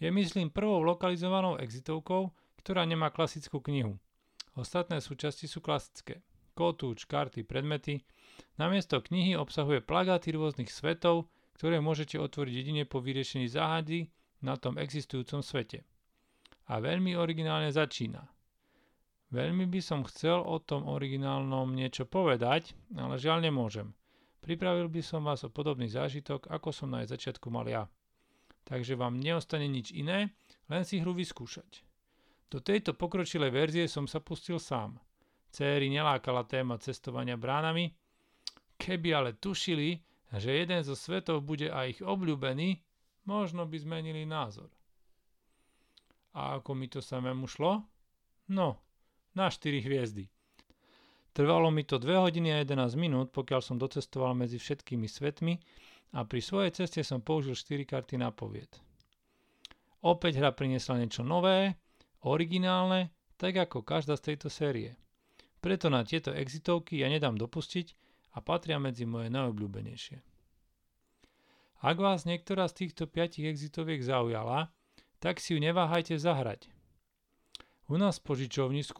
Je 0.00 0.08
myslím 0.08 0.48
prvou 0.50 0.80
lokalizovanou 0.82 1.60
exitovkou, 1.60 2.32
ktorá 2.64 2.88
nemá 2.88 3.12
klasickú 3.12 3.60
knihu. 3.60 4.00
Ostatné 4.56 5.04
súčasti 5.04 5.44
sú 5.44 5.60
klasické. 5.60 6.24
Kotúč, 6.56 7.04
karty, 7.04 7.44
predmety. 7.44 8.00
Namiesto 8.56 9.02
knihy 9.02 9.36
obsahuje 9.36 9.82
plagáty 9.84 10.32
rôznych 10.32 10.70
svetov, 10.70 11.28
ktoré 11.60 11.84
môžete 11.84 12.16
otvoriť 12.16 12.54
jedine 12.54 12.82
po 12.88 13.04
vyriešení 13.04 13.50
záhady 13.50 14.08
na 14.40 14.56
tom 14.56 14.78
existujúcom 14.80 15.42
svete 15.42 15.84
a 16.68 16.80
veľmi 16.80 17.12
originálne 17.18 17.68
začína. 17.68 18.24
Veľmi 19.34 19.66
by 19.66 19.80
som 19.82 20.06
chcel 20.06 20.38
o 20.40 20.62
tom 20.62 20.86
originálnom 20.86 21.74
niečo 21.74 22.06
povedať, 22.06 22.72
ale 22.94 23.18
žiaľ 23.18 23.50
nemôžem. 23.50 23.90
Pripravil 24.38 24.86
by 24.92 25.02
som 25.02 25.24
vás 25.24 25.42
o 25.42 25.50
podobný 25.50 25.88
zážitok, 25.88 26.46
ako 26.52 26.70
som 26.70 26.92
na 26.92 27.02
jej 27.02 27.16
začiatku 27.16 27.48
mal 27.50 27.64
ja. 27.66 27.88
Takže 28.64 28.94
vám 28.94 29.18
neostane 29.18 29.66
nič 29.66 29.90
iné, 29.90 30.36
len 30.68 30.82
si 30.84 31.00
hru 31.00 31.16
vyskúšať. 31.16 31.82
Do 32.52 32.60
tejto 32.60 32.94
pokročilej 32.94 33.50
verzie 33.50 33.84
som 33.88 34.06
sa 34.06 34.20
pustil 34.22 34.60
sám. 34.60 35.00
Céry 35.50 35.90
nelákala 35.90 36.46
téma 36.46 36.78
cestovania 36.78 37.34
bránami, 37.34 37.90
keby 38.78 39.08
ale 39.16 39.30
tušili, 39.34 39.98
že 40.34 40.62
jeden 40.62 40.84
zo 40.86 40.94
svetov 40.94 41.42
bude 41.42 41.72
aj 41.72 41.98
ich 41.98 42.00
obľúbený, 42.04 42.78
možno 43.26 43.66
by 43.66 43.76
zmenili 43.80 44.22
názor. 44.28 44.70
A 46.34 46.58
ako 46.58 46.74
mi 46.74 46.90
to 46.90 46.98
samému 46.98 47.46
šlo? 47.46 47.86
No, 48.50 48.82
na 49.38 49.50
4 49.50 49.80
hviezdy. 49.80 50.26
Trvalo 51.34 51.70
mi 51.70 51.82
to 51.82 51.98
2 51.98 52.14
hodiny 52.18 52.54
a 52.54 52.62
11 52.62 52.94
minút, 52.94 53.34
pokiaľ 53.34 53.60
som 53.62 53.78
docestoval 53.78 54.38
medzi 54.38 54.58
všetkými 54.58 55.06
svetmi 55.10 55.58
a 56.14 56.22
pri 56.22 56.40
svojej 56.42 56.70
ceste 56.70 57.02
som 57.02 57.22
použil 57.22 57.58
4 57.58 57.82
karty 57.82 58.18
na 58.18 58.30
povied. 58.30 58.70
Opäť 60.04 60.38
hra 60.38 60.54
priniesla 60.54 61.00
niečo 61.00 61.26
nové, 61.26 61.74
originálne, 62.22 63.10
tak 63.34 63.58
ako 63.58 63.82
každá 63.82 64.14
z 64.14 64.34
tejto 64.34 64.46
série. 64.46 64.94
Preto 65.58 65.90
na 65.90 66.04
tieto 66.06 66.30
exitovky 66.30 67.02
ja 67.02 67.10
nedám 67.10 67.34
dopustiť 67.34 67.96
a 68.36 68.44
patria 68.44 68.76
medzi 68.78 69.08
moje 69.08 69.32
najobľúbenejšie. 69.32 70.18
Ak 71.84 71.96
vás 71.98 72.28
niektorá 72.28 72.68
z 72.70 72.84
týchto 72.84 73.10
5 73.10 73.42
exitoviek 73.44 74.00
zaujala, 74.00 74.70
tak 75.24 75.40
si 75.40 75.56
ju 75.56 75.58
neváhajte 75.64 76.20
zahrať. 76.20 76.68
U 77.88 77.96
nás 77.96 78.20
požičovni 78.20 78.84
z 78.84 78.92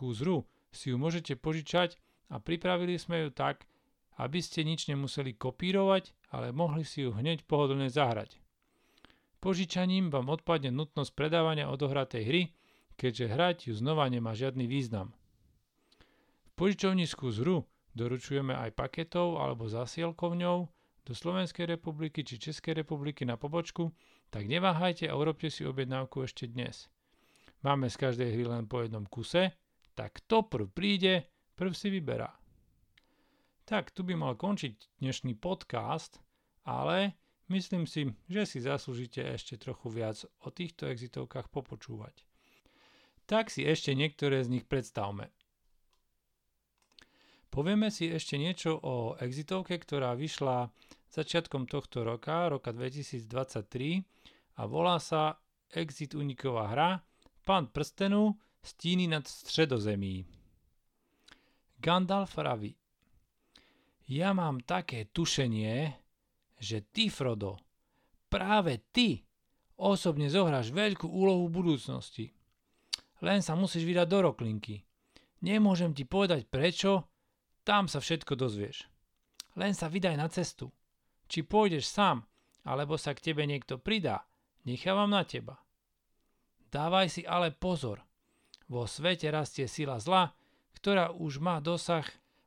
si 0.72 0.88
ju 0.88 0.96
môžete 0.96 1.37
požičať 1.37 2.00
a 2.32 2.40
pripravili 2.40 2.96
sme 2.96 3.28
ju 3.28 3.28
tak, 3.28 3.68
aby 4.16 4.40
ste 4.40 4.64
nič 4.64 4.88
nemuseli 4.88 5.37
kopírovať, 5.37 6.16
ale 6.32 6.56
mohli 6.56 6.80
si 6.80 7.04
ju 7.04 7.12
hneď 7.12 7.44
pohodlne 7.44 7.92
zahrať. 7.92 8.40
Požičaním 9.44 10.08
vám 10.08 10.32
odpadne 10.32 10.72
nutnosť 10.72 11.12
predávania 11.12 11.68
odohratej 11.68 12.24
hry, 12.24 12.42
keďže 12.96 13.26
hrať 13.28 13.56
ju 13.68 13.76
znova 13.76 14.08
nemá 14.08 14.32
žiadny 14.32 14.64
význam. 14.64 15.12
V 16.48 16.50
požičovni 16.56 17.04
z 17.04 17.20
doručujeme 17.92 18.56
aj 18.56 18.72
paketov 18.72 19.44
alebo 19.44 19.68
zasielkovňou 19.68 20.72
do 21.04 21.12
Slovenskej 21.12 21.68
republiky 21.68 22.24
či 22.24 22.40
Českej 22.40 22.80
republiky 22.80 23.28
na 23.28 23.37
pobočku, 23.37 23.92
tak 24.35 24.51
neváhajte 24.51 25.07
a 25.07 25.14
urobte 25.14 25.47
si 25.47 25.62
objednávku 25.62 26.27
ešte 26.27 26.51
dnes. 26.51 26.90
Máme 27.62 27.87
z 27.87 28.03
každej 28.03 28.35
hry 28.35 28.44
len 28.51 28.66
po 28.66 28.83
jednom 28.83 29.07
kuse, 29.07 29.55
tak 29.94 30.18
kto 30.18 30.51
prv 30.51 30.66
príde, 30.75 31.31
prv 31.55 31.70
si 31.70 31.87
vyberá. 31.87 32.35
Tak 33.62 33.94
tu 33.94 34.03
by 34.03 34.18
mal 34.18 34.35
končiť 34.35 34.99
dnešný 34.99 35.38
podcast, 35.38 36.18
ale 36.66 37.14
myslím 37.47 37.87
si, 37.87 38.11
že 38.27 38.42
si 38.42 38.59
zaslúžite 38.59 39.23
ešte 39.23 39.55
trochu 39.55 39.87
viac 39.94 40.18
o 40.42 40.51
týchto 40.51 40.90
exitovkách 40.90 41.55
popočúvať. 41.55 42.27
Tak 43.31 43.55
si 43.55 43.62
ešte 43.62 43.94
niektoré 43.94 44.42
z 44.42 44.51
nich 44.51 44.66
predstavme. 44.66 45.31
Povieme 47.55 47.87
si 47.94 48.11
ešte 48.11 48.35
niečo 48.35 48.83
o 48.83 49.14
exitovke, 49.14 49.79
ktorá 49.79 50.18
vyšla 50.18 50.75
začiatkom 51.14 51.70
tohto 51.70 52.03
roka, 52.03 52.50
roka 52.50 52.74
2023 52.74 54.59
a 54.59 54.66
volá 54.66 54.98
sa 54.98 55.38
Exit 55.70 56.18
Uniková 56.18 56.74
hra 56.74 56.90
Pán 57.46 57.70
prstenu 57.70 58.35
Stíny 58.64 59.07
nad 59.07 59.29
středozemí. 59.29 60.24
Gandalf 61.79 62.35
raví 62.38 62.74
Ja 64.09 64.35
mám 64.35 64.61
také 64.64 65.09
tušenie, 65.12 65.92
že 66.61 66.81
ty, 66.92 67.12
Frodo, 67.12 67.61
práve 68.27 68.81
ty 68.92 69.24
osobne 69.77 70.29
zohráš 70.29 70.72
veľkú 70.72 71.09
úlohu 71.09 71.48
v 71.48 71.57
budúcnosti. 71.61 72.27
Len 73.24 73.40
sa 73.40 73.57
musíš 73.57 73.85
vydať 73.88 74.07
do 74.09 74.18
roklinky. 74.29 74.85
Nemôžem 75.44 75.92
ti 75.92 76.09
povedať 76.09 76.48
prečo, 76.48 77.09
tam 77.64 77.88
sa 77.88 78.00
všetko 78.00 78.37
dozvieš. 78.37 78.88
Len 79.57 79.72
sa 79.72 79.88
vydaj 79.88 80.16
na 80.16 80.29
cestu. 80.29 80.72
Či 81.28 81.42
pôjdeš 81.44 81.88
sám, 81.88 82.24
alebo 82.64 82.96
sa 82.96 83.12
k 83.12 83.32
tebe 83.32 83.44
niekto 83.44 83.80
pridá, 83.80 84.24
nechávam 84.64 85.12
na 85.12 85.24
teba. 85.24 85.60
Dávaj 86.72 87.06
si 87.06 87.22
ale 87.22 87.54
pozor. 87.54 88.02
Vo 88.66 88.88
svete 88.88 89.28
rastie 89.30 89.68
sila 89.68 90.00
zla, 90.00 90.34
ktorá 90.74 91.12
už 91.14 91.38
má 91.38 91.60
dosah 91.60 92.04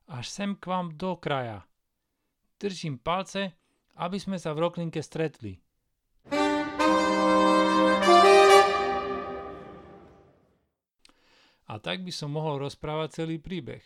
až 0.07 0.25
sem 0.31 0.55
k 0.55 0.67
vám 0.67 0.95
do 0.95 1.19
kraja. 1.19 1.67
Držím 2.57 2.97
palce, 2.97 3.53
aby 3.99 4.17
sme 4.17 4.39
sa 4.39 4.55
v 4.55 4.65
roklinke 4.65 5.03
stretli. 5.03 5.59
A 11.67 11.73
tak 11.83 12.01
by 12.07 12.11
som 12.15 12.31
mohol 12.31 12.63
rozprávať 12.63 13.23
celý 13.23 13.43
príbeh. 13.43 13.83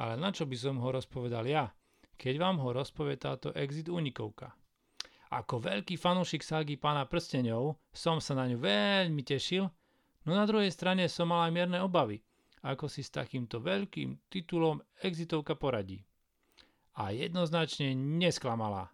Ale 0.00 0.16
na 0.16 0.32
čo 0.32 0.48
by 0.48 0.56
som 0.56 0.80
ho 0.80 0.88
rozpovedal 0.88 1.44
ja, 1.44 1.68
keď 2.16 2.34
vám 2.38 2.56
ho 2.60 2.72
rozpovie 2.72 3.18
táto 3.18 3.52
Exit 3.52 3.88
Unikovka. 3.92 4.52
Ako 5.32 5.64
veľký 5.64 5.96
fanúšik 5.96 6.44
ságy 6.44 6.76
pána 6.76 7.08
prstenov 7.08 7.80
som 7.88 8.20
sa 8.20 8.36
na 8.36 8.44
ňu 8.44 8.60
veľmi 8.60 9.24
tešil, 9.24 9.64
no 10.28 10.30
na 10.36 10.44
druhej 10.44 10.68
strane 10.68 11.08
som 11.08 11.32
mal 11.32 11.48
aj 11.48 11.52
mierne 11.56 11.80
obavy, 11.80 12.20
ako 12.60 12.86
si 12.86 13.00
s 13.00 13.08
takýmto 13.08 13.64
veľkým 13.64 14.28
titulom 14.28 14.84
Exitovka 15.00 15.56
poradí. 15.56 16.04
A 17.00 17.16
jednoznačne 17.16 17.96
nesklamala. 17.96 18.92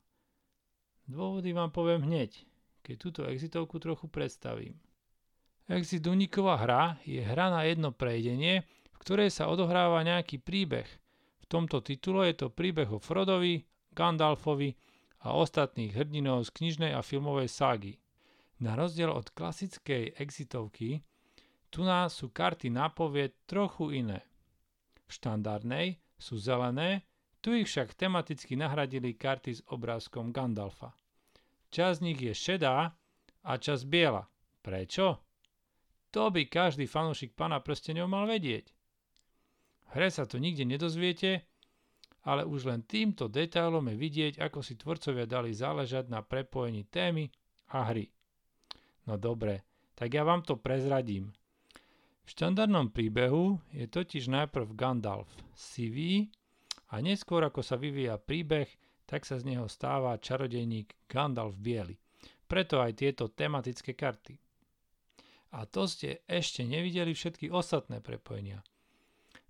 Dôvody 1.08 1.50
vám 1.50 1.74
poviem 1.74 2.04
hneď, 2.04 2.46
keď 2.84 2.94
túto 3.00 3.20
exitovku 3.24 3.80
trochu 3.80 4.12
predstavím. 4.12 4.76
Exit 5.68 6.04
Uniková 6.08 6.56
hra 6.60 6.82
je 7.04 7.20
hra 7.20 7.48
na 7.48 7.64
jedno 7.64 7.92
prejdenie, 7.92 8.64
v 8.92 8.96
ktorej 9.00 9.32
sa 9.32 9.48
odohráva 9.48 10.04
nejaký 10.04 10.40
príbeh. 10.40 10.88
Tomto 11.48 11.80
titule 11.80 12.28
je 12.28 12.44
to 12.44 12.48
príbeh 12.52 12.92
o 12.92 13.00
Frodovi, 13.00 13.64
Gandalfovi 13.96 14.76
a 15.24 15.32
ostatných 15.32 15.96
hrdinov 15.96 16.44
z 16.46 16.50
knižnej 16.60 16.92
a 16.92 17.00
filmovej 17.00 17.48
ságy. 17.48 17.92
Na 18.60 18.76
rozdiel 18.76 19.08
od 19.08 19.32
klasickej 19.32 20.20
exitovky, 20.20 21.00
tu 21.72 21.84
nás 21.84 22.12
sú 22.20 22.28
karty 22.28 22.68
na 22.68 22.92
povie 22.92 23.32
trochu 23.48 23.96
iné. 23.96 24.20
V 25.08 25.10
štandardnej 25.16 25.96
sú 26.20 26.36
zelené, 26.36 27.08
tu 27.40 27.54
ich 27.56 27.70
však 27.70 27.96
tematicky 27.96 28.58
nahradili 28.58 29.16
karty 29.16 29.56
s 29.56 29.64
obrázkom 29.72 30.34
Gandalfa. 30.34 30.92
Časť 31.72 31.96
z 31.96 32.04
nich 32.04 32.20
je 32.20 32.34
šedá 32.34 32.92
a 33.44 33.52
časť 33.56 33.84
biela. 33.88 34.28
Prečo? 34.60 35.22
To 36.12 36.32
by 36.32 36.48
každý 36.48 36.88
fanúšik 36.88 37.36
pána 37.36 37.60
prstenov 37.60 38.08
mal 38.08 38.24
vedieť. 38.24 38.77
Hre 39.96 40.12
sa 40.12 40.28
to 40.28 40.36
nikde 40.36 40.68
nedozviete, 40.68 41.48
ale 42.28 42.44
už 42.44 42.68
len 42.68 42.84
týmto 42.84 43.30
detailom 43.32 43.88
je 43.88 43.96
vidieť, 43.96 44.34
ako 44.42 44.60
si 44.60 44.76
tvorcovia 44.76 45.24
dali 45.24 45.56
záležať 45.56 46.12
na 46.12 46.20
prepojení 46.20 46.84
témy 46.84 47.32
a 47.72 47.88
hry. 47.88 48.12
No 49.08 49.16
dobre, 49.16 49.64
tak 49.96 50.12
ja 50.12 50.28
vám 50.28 50.44
to 50.44 50.60
prezradím. 50.60 51.32
V 52.28 52.36
štandardnom 52.36 52.92
príbehu 52.92 53.56
je 53.72 53.88
totiž 53.88 54.28
najprv 54.28 54.76
Gandalf 54.76 55.32
sivý 55.56 56.28
a 56.92 57.00
neskôr 57.00 57.40
ako 57.40 57.64
sa 57.64 57.80
vyvíja 57.80 58.20
príbeh, 58.20 58.68
tak 59.08 59.24
sa 59.24 59.40
z 59.40 59.56
neho 59.56 59.64
stáva 59.64 60.20
čarodejník 60.20 61.08
Gandalf 61.08 61.56
biely. 61.56 61.96
Preto 62.44 62.84
aj 62.84 63.00
tieto 63.00 63.32
tematické 63.32 63.96
karty. 63.96 64.36
A 65.56 65.64
to 65.64 65.88
ste 65.88 66.20
ešte 66.28 66.60
nevideli 66.68 67.16
všetky 67.16 67.48
ostatné 67.48 68.04
prepojenia. 68.04 68.60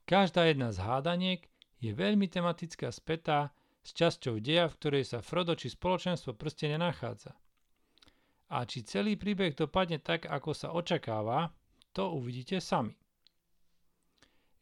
Každá 0.08 0.48
jedna 0.48 0.72
z 0.72 0.80
hádaniek 0.80 1.44
je 1.84 1.92
veľmi 1.92 2.32
tematická 2.32 2.88
spätá 2.88 3.52
s 3.84 3.92
časťou 3.92 4.40
deja, 4.40 4.64
v 4.64 4.76
ktorej 4.80 5.04
sa 5.04 5.20
Frodo 5.20 5.52
či 5.52 5.68
spoločenstvo 5.68 6.32
prstenia 6.32 6.80
nachádza. 6.80 7.36
A 8.48 8.64
či 8.64 8.88
celý 8.88 9.20
príbeh 9.20 9.52
dopadne 9.52 10.00
tak, 10.00 10.24
ako 10.24 10.56
sa 10.56 10.72
očakáva, 10.72 11.52
to 11.92 12.16
uvidíte 12.16 12.56
sami. 12.56 12.96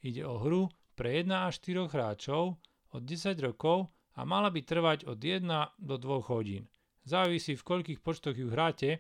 Ide 0.02 0.26
o 0.26 0.42
hru 0.42 0.66
pre 0.98 1.22
1 1.22 1.30
až 1.30 1.62
4 1.62 1.94
hráčov 1.94 2.58
od 2.90 3.02
10 3.06 3.38
rokov 3.38 3.86
a 4.18 4.26
mala 4.26 4.50
by 4.50 4.66
trvať 4.66 5.06
od 5.06 5.22
1 5.22 5.46
do 5.78 5.94
2 5.94 6.26
hodín. 6.26 6.66
Závisí 7.06 7.54
v 7.54 7.62
koľkých 7.62 8.02
počtoch 8.02 8.34
ju 8.34 8.50
hráte 8.50 8.98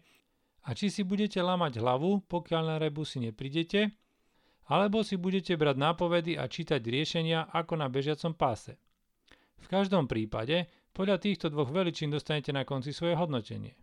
a 0.62 0.78
či 0.78 0.94
si 0.94 1.02
budete 1.02 1.42
lamať 1.42 1.82
hlavu, 1.82 2.22
pokiaľ 2.30 2.62
na 2.70 2.76
rebusy 2.78 3.18
neprídete, 3.18 3.90
alebo 4.66 5.06
si 5.06 5.14
budete 5.14 5.54
brať 5.54 5.76
nápovedy 5.78 6.34
a 6.34 6.50
čítať 6.50 6.82
riešenia 6.82 7.50
ako 7.54 7.78
na 7.78 7.86
bežiacom 7.86 8.34
páse. 8.34 8.78
V 9.62 9.66
každom 9.70 10.10
prípade 10.10 10.66
podľa 10.90 11.22
týchto 11.22 11.50
dvoch 11.52 11.70
veličín 11.70 12.10
dostanete 12.10 12.50
na 12.50 12.66
konci 12.66 12.90
svoje 12.90 13.14
hodnotenie. 13.14 13.74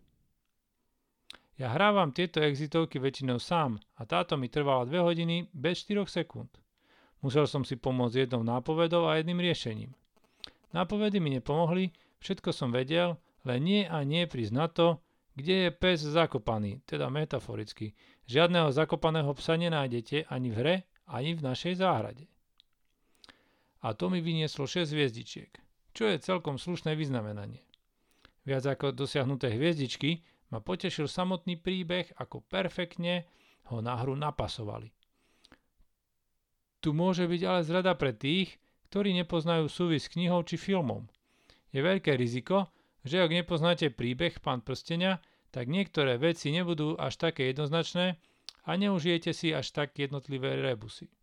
Ja 1.53 1.69
hrávam 1.69 2.09
tieto 2.09 2.41
exitovky 2.41 2.97
väčšinou 2.97 3.37
sám 3.37 3.77
a 3.95 4.09
táto 4.09 4.33
mi 4.35 4.49
trvala 4.49 4.89
2 4.89 4.97
hodiny 5.05 5.53
bez 5.53 5.85
4 5.85 6.01
sekúnd. 6.09 6.49
Musel 7.21 7.45
som 7.45 7.61
si 7.61 7.77
pomôcť 7.77 8.25
jednou 8.25 8.41
nápovedou 8.41 9.05
a 9.05 9.21
jedným 9.21 9.39
riešením. 9.39 9.93
Nápovedy 10.73 11.21
mi 11.21 11.29
nepomohli, 11.37 11.93
všetko 12.19 12.49
som 12.49 12.73
vedel, 12.73 13.21
len 13.45 13.59
nie 13.61 13.81
a 13.85 14.01
nie 14.01 14.25
prísť 14.25 14.53
na 14.57 14.65
to, 14.65 14.97
kde 15.37 15.69
je 15.69 15.69
pes 15.69 16.01
zakopaný, 16.01 16.81
teda 16.89 17.13
metaforicky. 17.13 17.93
Žiadneho 18.23 18.71
zakopaného 18.71 19.31
psa 19.35 19.59
nenájdete 19.59 20.31
ani 20.31 20.49
v 20.51 20.55
hre, 20.55 20.75
ani 21.11 21.35
v 21.35 21.43
našej 21.43 21.83
záhrade. 21.83 22.25
A 23.83 23.91
to 23.91 24.07
mi 24.07 24.23
vynieslo 24.23 24.63
6 24.63 24.95
hviezdičiek, 24.95 25.51
čo 25.91 26.07
je 26.07 26.23
celkom 26.23 26.55
slušné 26.55 26.95
vyznamenanie. 26.95 27.59
Viac 28.47 28.63
ako 28.63 28.95
dosiahnuté 28.95 29.51
hviezdičky 29.51 30.23
ma 30.51 30.63
potešil 30.63 31.11
samotný 31.11 31.59
príbeh, 31.59 32.15
ako 32.15 32.43
perfektne 32.47 33.27
ho 33.71 33.83
na 33.83 33.99
hru 33.99 34.15
napasovali. 34.15 34.91
Tu 36.83 36.91
môže 36.91 37.23
byť 37.27 37.41
ale 37.47 37.61
zrada 37.63 37.95
pre 37.95 38.11
tých, 38.11 38.59
ktorí 38.91 39.15
nepoznajú 39.15 39.71
súvis 39.71 40.11
knihou 40.11 40.43
či 40.43 40.59
filmom. 40.59 41.07
Je 41.71 41.79
veľké 41.79 42.13
riziko, 42.19 42.71
že 43.03 43.23
ak 43.23 43.31
nepoznáte 43.31 43.91
príbeh 43.91 44.39
Pán 44.43 44.63
prstenia, 44.63 45.23
tak 45.53 45.69
niektoré 45.69 46.17
veci 46.17 46.49
nebudú 46.49 46.97
až 46.97 47.29
také 47.29 47.53
jednoznačné 47.53 48.17
a 48.65 48.71
neužijete 48.73 49.37
si 49.37 49.53
až 49.53 49.69
tak 49.69 49.93
jednotlivé 49.93 50.57
rebusy. 50.57 51.13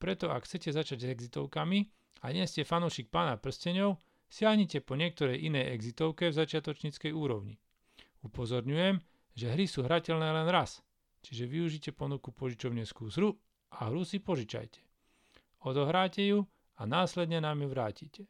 Preto 0.00 0.32
ak 0.32 0.48
chcete 0.48 0.72
začať 0.72 0.98
s 1.04 1.10
exitovkami 1.12 1.84
a 2.24 2.32
nie 2.32 2.48
ste 2.48 2.64
fanúšik 2.64 3.12
Pána 3.12 3.36
prstenov, 3.36 4.00
siahnite 4.32 4.80
po 4.80 4.96
niektorej 4.96 5.44
inej 5.44 5.76
exitovke 5.76 6.32
v 6.32 6.38
začiatočníckej 6.40 7.12
úrovni. 7.12 7.60
Upozorňujem, 8.24 9.04
že 9.36 9.52
hry 9.52 9.68
sú 9.68 9.84
hrateľné 9.84 10.24
len 10.32 10.48
raz, 10.48 10.80
čiže 11.20 11.44
využite 11.44 11.92
ponuku 11.92 12.32
požičovne 12.32 12.88
skús 12.88 13.20
hru 13.20 13.36
a 13.76 13.92
hru 13.92 14.08
si 14.08 14.24
požičajte. 14.24 14.80
Odohráte 15.68 16.24
ju 16.24 16.48
a 16.80 16.88
následne 16.88 17.44
nám 17.44 17.60
ju 17.60 17.68
vrátite 17.68 18.24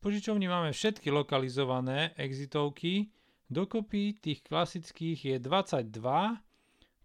požičovni 0.00 0.48
máme 0.48 0.72
všetky 0.72 1.12
lokalizované 1.12 2.16
exitovky. 2.16 3.12
Dokopy 3.50 4.14
tých 4.22 4.46
klasických 4.46 5.18
je 5.26 5.36
22 5.42 5.90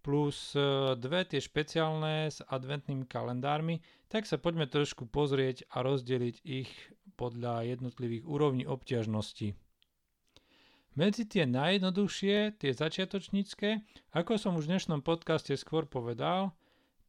plus 0.06 0.54
e, 0.54 0.94
dve 0.94 1.26
tie 1.26 1.42
špeciálne 1.42 2.30
s 2.30 2.46
adventnými 2.46 3.10
kalendármi, 3.10 3.82
tak 4.06 4.30
sa 4.30 4.38
poďme 4.38 4.70
trošku 4.70 5.10
pozrieť 5.10 5.66
a 5.74 5.82
rozdeliť 5.82 6.46
ich 6.46 6.70
podľa 7.18 7.66
jednotlivých 7.74 8.30
úrovní 8.30 8.70
obťažnosti. 8.70 9.58
Medzi 10.96 11.24
tie 11.26 11.50
najjednoduchšie, 11.50 12.62
tie 12.62 12.72
začiatočnícke, 12.72 13.82
ako 14.14 14.38
som 14.38 14.54
už 14.54 14.70
v 14.70 14.78
dnešnom 14.78 15.02
podcaste 15.02 15.58
skôr 15.58 15.90
povedal, 15.90 16.54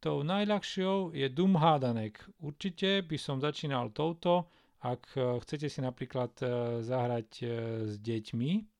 tou 0.01 0.25
najľahšou 0.25 1.13
je 1.13 1.29
Doom 1.29 1.61
Hádanek. 1.61 2.25
Určite 2.41 3.05
by 3.05 3.17
som 3.21 3.37
začínal 3.37 3.93
touto, 3.93 4.49
ak 4.81 5.05
e, 5.13 5.37
chcete 5.45 5.69
si 5.69 5.85
napríklad 5.85 6.33
e, 6.41 6.45
zahrať 6.81 7.29
s 7.85 7.93
deťmi. 8.01 8.76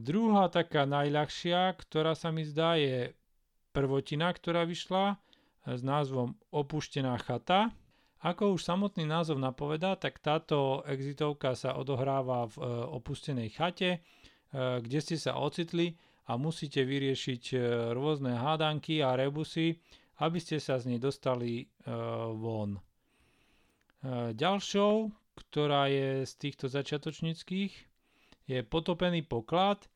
Druhá 0.00 0.48
taká 0.48 0.88
najľahšia, 0.88 1.76
ktorá 1.76 2.16
sa 2.16 2.32
mi 2.32 2.48
zdá, 2.48 2.80
je 2.80 3.12
prvotina, 3.76 4.32
ktorá 4.32 4.64
vyšla 4.64 5.20
s 5.68 5.80
názvom 5.84 6.32
Opuštená 6.48 7.20
chata. 7.20 7.68
Ako 8.20 8.56
už 8.56 8.64
samotný 8.64 9.04
názov 9.04 9.36
napovedá, 9.36 9.96
tak 9.96 10.20
táto 10.20 10.80
exitovka 10.88 11.52
sa 11.56 11.76
odohráva 11.76 12.48
v 12.48 12.56
opustenej 13.00 13.48
chate, 13.52 14.00
kde 14.52 14.98
ste 15.00 15.16
sa 15.16 15.36
ocitli 15.40 15.96
a 16.28 16.36
musíte 16.36 16.84
vyriešiť 16.84 17.56
rôzne 17.92 18.36
hádanky 18.36 19.00
a 19.04 19.16
rebusy, 19.16 19.76
aby 20.20 20.36
ste 20.40 20.60
sa 20.60 20.76
z 20.76 20.92
nej 20.92 21.00
dostali 21.00 21.64
von. 22.36 22.76
E, 22.76 22.80
ďalšou, 24.32 25.12
ktorá 25.36 25.88
je 25.88 26.24
z 26.28 26.32
týchto 26.36 26.68
začiatočníckých, 26.68 27.89
je 28.50 28.60
potopený 28.66 29.22
poklad. 29.22 29.86
E, 29.86 29.88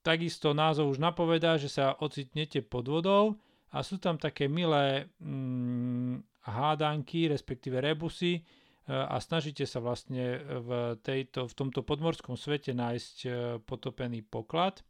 takisto 0.00 0.56
názov 0.56 0.96
už 0.96 0.98
napovedá, 1.02 1.60
že 1.60 1.68
sa 1.68 1.92
ocitnete 2.00 2.64
pod 2.64 2.88
vodou 2.88 3.36
a 3.74 3.84
sú 3.84 4.00
tam 4.00 4.16
také 4.16 4.48
milé 4.48 5.10
mm, 5.20 6.46
hádanky, 6.48 7.28
respektíve 7.28 7.82
rebusy 7.82 8.40
e, 8.40 8.42
a 8.88 9.20
snažíte 9.20 9.68
sa 9.68 9.84
vlastne 9.84 10.40
v, 10.40 10.68
tejto, 11.04 11.50
v 11.50 11.54
tomto 11.54 11.84
podmorskom 11.84 12.40
svete 12.40 12.72
nájsť 12.72 13.16
potopený 13.68 14.24
poklad. 14.24 14.80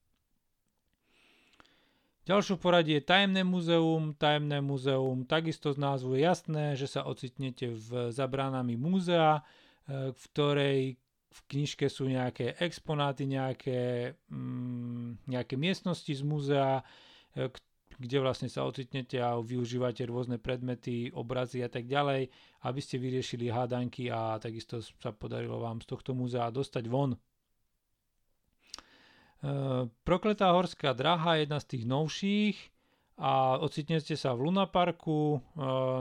Ďalšou 2.26 2.58
poradí 2.58 2.98
je 2.98 3.06
Tajemné 3.06 3.46
muzeum. 3.46 4.10
Tajemné 4.18 4.58
muzeum 4.58 5.22
takisto 5.22 5.70
z 5.70 5.78
názvu 5.78 6.18
je 6.18 6.26
jasné, 6.26 6.64
že 6.74 6.90
sa 6.90 7.06
ocitnete 7.06 7.70
v 7.70 8.10
zabránami 8.10 8.74
múzea, 8.74 9.38
e, 9.86 10.10
v 10.10 10.22
ktorej 10.34 10.78
v 11.36 11.38
knižke 11.52 11.86
sú 11.92 12.08
nejaké 12.08 12.56
exponáty, 12.56 13.28
nejaké, 13.28 14.12
mm, 14.32 15.28
nejaké 15.28 15.54
miestnosti 15.60 16.08
z 16.08 16.22
múzea, 16.24 16.80
e, 17.36 17.52
kde 17.96 18.16
vlastne 18.20 18.48
sa 18.48 18.64
ocitnete 18.64 19.20
a 19.20 19.36
využívate 19.40 20.04
rôzne 20.08 20.40
predmety, 20.40 21.12
obrazy 21.12 21.64
a 21.64 21.68
tak 21.68 21.88
ďalej, 21.88 22.28
aby 22.64 22.80
ste 22.80 23.00
vyriešili 23.00 23.48
hádanky 23.48 24.12
a 24.12 24.36
takisto 24.36 24.80
sa 24.80 25.12
podarilo 25.16 25.60
vám 25.60 25.80
z 25.80 25.88
tohto 25.88 26.12
múzea 26.12 26.52
dostať 26.52 26.84
von 26.88 27.16
Eh, 29.46 29.84
Prokletá 30.02 30.50
horská 30.50 30.96
dráha 30.96 31.36
je 31.36 31.44
jedna 31.44 31.58
z 31.60 31.66
tých 31.76 31.84
novších 31.84 32.56
a 33.20 33.60
ocitnete 33.60 34.16
sa 34.16 34.32
v 34.32 34.48
Lunaparku 34.48 35.36
eh, 35.36 35.40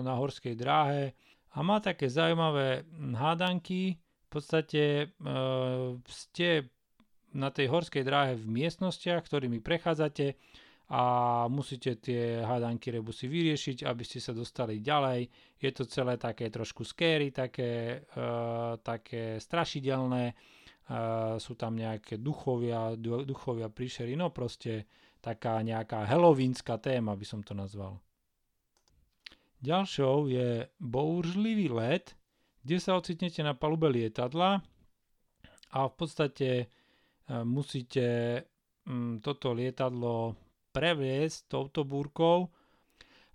na 0.02 0.16
horskej 0.16 0.56
dráhe 0.56 1.12
a 1.52 1.60
má 1.60 1.84
také 1.84 2.08
zaujímavé 2.08 2.88
hádanky. 3.16 4.00
Podstate 4.36 4.84
eh, 4.84 5.90
ste 6.12 6.48
na 7.32 7.56
tej 7.56 7.72
horskej 7.72 8.04
dráhe 8.04 8.36
v 8.36 8.52
miestnostiach, 8.52 9.24
ktorými 9.24 9.64
prechádzate 9.64 10.36
a 10.92 11.02
musíte 11.48 11.98
tie 12.04 12.44
hádanky 12.44 12.92
rebusy 12.92 13.32
vyriešiť, 13.32 13.88
aby 13.88 14.04
ste 14.04 14.20
sa 14.20 14.36
dostali 14.36 14.84
ďalej. 14.84 15.32
Je 15.58 15.72
to 15.72 15.88
celé 15.88 16.20
také 16.20 16.52
trošku 16.52 16.84
scary, 16.86 17.34
také, 17.34 18.04
uh, 18.14 18.78
také 18.84 19.42
strašidelné 19.42 20.38
sú 21.42 21.58
tam 21.58 21.74
nejaké 21.74 22.22
duchovia, 22.22 22.94
duchovia 23.02 23.74
príšery, 23.74 24.14
no 24.14 24.30
proste 24.30 24.86
taká 25.18 25.58
nejaká 25.66 26.06
helovínska 26.06 26.78
téma 26.78 27.18
by 27.18 27.26
som 27.26 27.42
to 27.42 27.58
nazval. 27.58 27.98
Ďalšou 29.66 30.30
je 30.30 30.70
bouržlivý 30.78 31.74
let, 31.74 32.14
kde 32.66 32.78
sa 32.82 32.98
ocitnete 32.98 33.46
na 33.46 33.54
palube 33.54 33.86
lietadla 33.88 34.58
a 35.70 35.80
v 35.86 35.94
podstate 35.94 36.74
musíte 37.30 38.06
mm, 38.90 39.22
toto 39.22 39.54
lietadlo 39.54 40.34
previesť 40.74 41.48
touto 41.48 41.88
búrkou, 41.88 42.52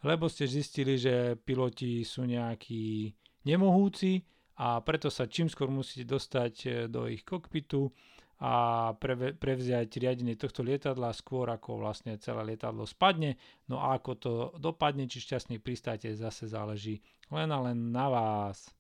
lebo 0.05 0.29
ste 0.29 0.45
zistili, 0.45 1.01
že 1.01 1.41
piloti 1.41 2.05
sú 2.05 2.29
nejakí 2.29 3.13
nemohúci 3.49 4.21
a 4.61 4.81
preto 4.85 5.09
sa 5.09 5.25
čím 5.25 5.49
skôr 5.49 5.73
musíte 5.73 6.05
dostať 6.05 6.55
e, 6.65 6.69
do 6.85 7.09
ich 7.09 7.25
kokpitu 7.25 7.89
a 8.41 8.93
pre, 8.97 9.37
prevziať 9.37 9.89
riadenie 10.01 10.37
tohto 10.37 10.65
lietadla 10.65 11.13
skôr 11.13 11.49
ako 11.49 11.81
vlastne 11.81 12.17
celé 12.21 12.57
lietadlo 12.57 12.89
spadne. 12.89 13.37
No 13.69 13.81
a 13.81 14.01
ako 14.01 14.13
to 14.17 14.33
dopadne, 14.57 15.05
či 15.09 15.21
šťastne 15.21 15.61
pristáte, 15.61 16.09
zase 16.17 16.49
záleží 16.49 17.05
len 17.29 17.53
a 17.53 17.59
len 17.69 17.93
na 17.93 18.09
vás. 18.09 18.73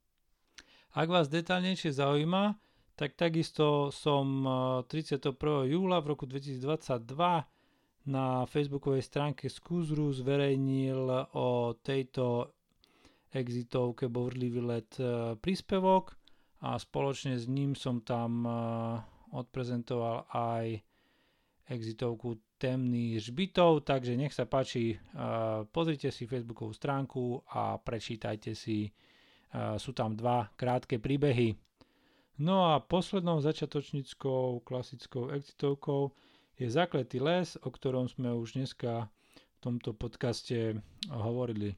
Ak 0.90 1.06
vás 1.06 1.30
detálnejšie 1.30 2.02
zaujíma, 2.02 2.58
tak 2.98 3.14
takisto 3.14 3.94
som 3.94 4.42
31. 4.90 5.38
E, 5.38 5.70
júla 5.70 6.02
v 6.02 6.10
roku 6.10 6.26
2022 6.26 7.06
na 8.10 8.42
facebookovej 8.42 9.06
stránke 9.06 9.46
Skúzru 9.46 10.10
zverejnil 10.10 11.30
o 11.38 11.78
tejto 11.78 12.58
exitovke 13.30 14.10
Bourdlivý 14.10 14.66
let 14.66 14.98
e, 14.98 15.38
príspevok 15.38 16.18
a 16.66 16.74
spoločne 16.74 17.38
s 17.38 17.46
ním 17.46 17.78
som 17.78 18.02
tam 18.02 18.42
e, 18.42 18.50
odprezentoval 19.30 20.26
aj 20.34 20.74
exitovku 21.70 22.34
Temný 22.58 23.14
žbitov, 23.22 23.86
takže 23.86 24.18
nech 24.20 24.36
sa 24.36 24.44
páči, 24.44 24.92
pozrite 25.72 26.12
si 26.12 26.28
facebookovú 26.28 26.76
stránku 26.76 27.40
a 27.48 27.80
prečítajte 27.80 28.52
si, 28.52 28.92
sú 29.52 29.90
tam 29.92 30.14
dva 30.14 30.50
krátke 30.54 31.02
príbehy. 31.02 31.58
No 32.40 32.72
a 32.72 32.80
poslednou 32.80 33.44
začiatočníckou 33.44 34.64
klasickou 34.64 35.28
exitovkou 35.34 36.14
je 36.56 36.68
zakletý 36.72 37.20
les, 37.20 37.56
o 37.60 37.68
ktorom 37.68 38.08
sme 38.08 38.32
už 38.32 38.56
dneska 38.56 39.12
v 39.28 39.58
tomto 39.60 39.92
podcaste 39.92 40.80
hovorili. 41.12 41.76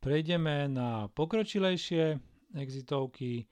Prejdeme 0.00 0.68
na 0.68 1.08
pokročilejšie 1.12 2.16
exitovky. 2.56 3.44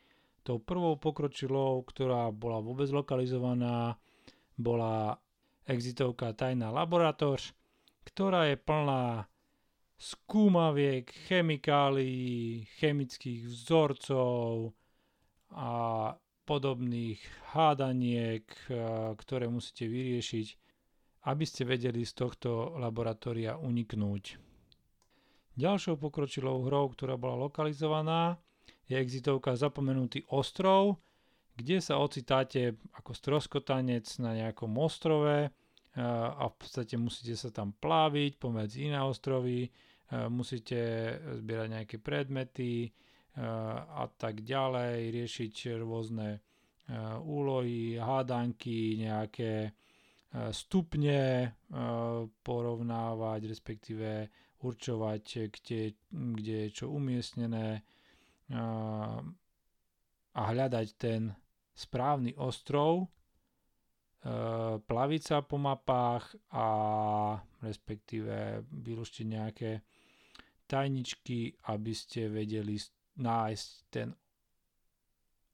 Tou 0.44 0.56
prvou 0.60 0.96
pokročilou, 0.96 1.84
ktorá 1.84 2.32
bola 2.32 2.64
vôbec 2.64 2.88
lokalizovaná, 2.88 4.00
bola 4.56 5.20
exitovka 5.68 6.32
Tajná 6.32 6.72
laboratóř, 6.72 7.52
ktorá 8.08 8.48
je 8.48 8.56
plná 8.56 9.28
skúmaviek, 9.98 11.10
chemikálií, 11.26 12.70
chemických 12.78 13.50
vzorcov 13.50 14.70
a 15.50 15.70
podobných 16.46 17.20
hádaniek, 17.52 18.46
eh, 18.46 18.74
ktoré 19.18 19.50
musíte 19.50 19.90
vyriešiť, 19.90 20.46
aby 21.28 21.44
ste 21.44 21.68
vedeli 21.68 22.06
z 22.06 22.14
tohto 22.14 22.78
laboratória 22.78 23.58
uniknúť. 23.60 24.38
Ďalšou 25.58 25.98
pokročilou 25.98 26.64
hrou, 26.70 26.88
ktorá 26.94 27.18
bola 27.18 27.50
lokalizovaná, 27.50 28.38
je 28.86 28.96
exitovka 28.96 29.58
Zapomenutý 29.58 30.24
ostrov, 30.30 31.02
kde 31.58 31.82
sa 31.82 31.98
ocitáte 31.98 32.78
ako 32.94 33.12
stroskotanec 33.12 34.06
na 34.22 34.32
nejakom 34.38 34.72
ostrove 34.78 35.36
eh, 35.44 35.50
a 35.98 36.46
v 36.48 36.54
podstate 36.54 36.94
musíte 36.94 37.34
sa 37.34 37.50
tam 37.50 37.74
pláviť 37.76 38.38
pomedzi 38.38 38.88
iné 38.88 39.02
ostrovy, 39.02 39.68
musíte 40.08 40.80
zbierať 41.36 41.68
nejaké 41.68 41.96
predmety, 42.00 42.88
a 43.38 44.04
tak 44.18 44.42
ďalej, 44.42 45.14
riešiť 45.14 45.78
rôzne 45.78 46.28
e, 46.34 46.40
úlohy, 47.22 47.94
hádanky, 47.94 48.98
nejaké 48.98 49.72
stupne 50.52 51.56
porovnávať, 52.44 53.40
respektíve 53.48 54.28
určovať, 54.60 55.48
kde, 55.48 55.96
kde 56.12 56.68
je 56.68 56.68
čo 56.68 56.92
umiestnené 56.92 57.80
a 60.36 60.42
hľadať 60.52 60.88
ten 61.00 61.32
správny 61.72 62.36
ostrov, 62.36 63.08
plaviť 64.84 65.22
sa 65.24 65.40
po 65.40 65.56
mapách 65.56 66.36
a 66.52 66.66
respektíve 67.64 68.68
vylúštiť 68.68 69.24
nejaké 69.24 69.80
tajničky, 70.68 71.56
aby 71.72 71.92
ste 71.96 72.28
vedeli 72.28 72.76
nájsť 73.16 73.68
ten 73.88 74.12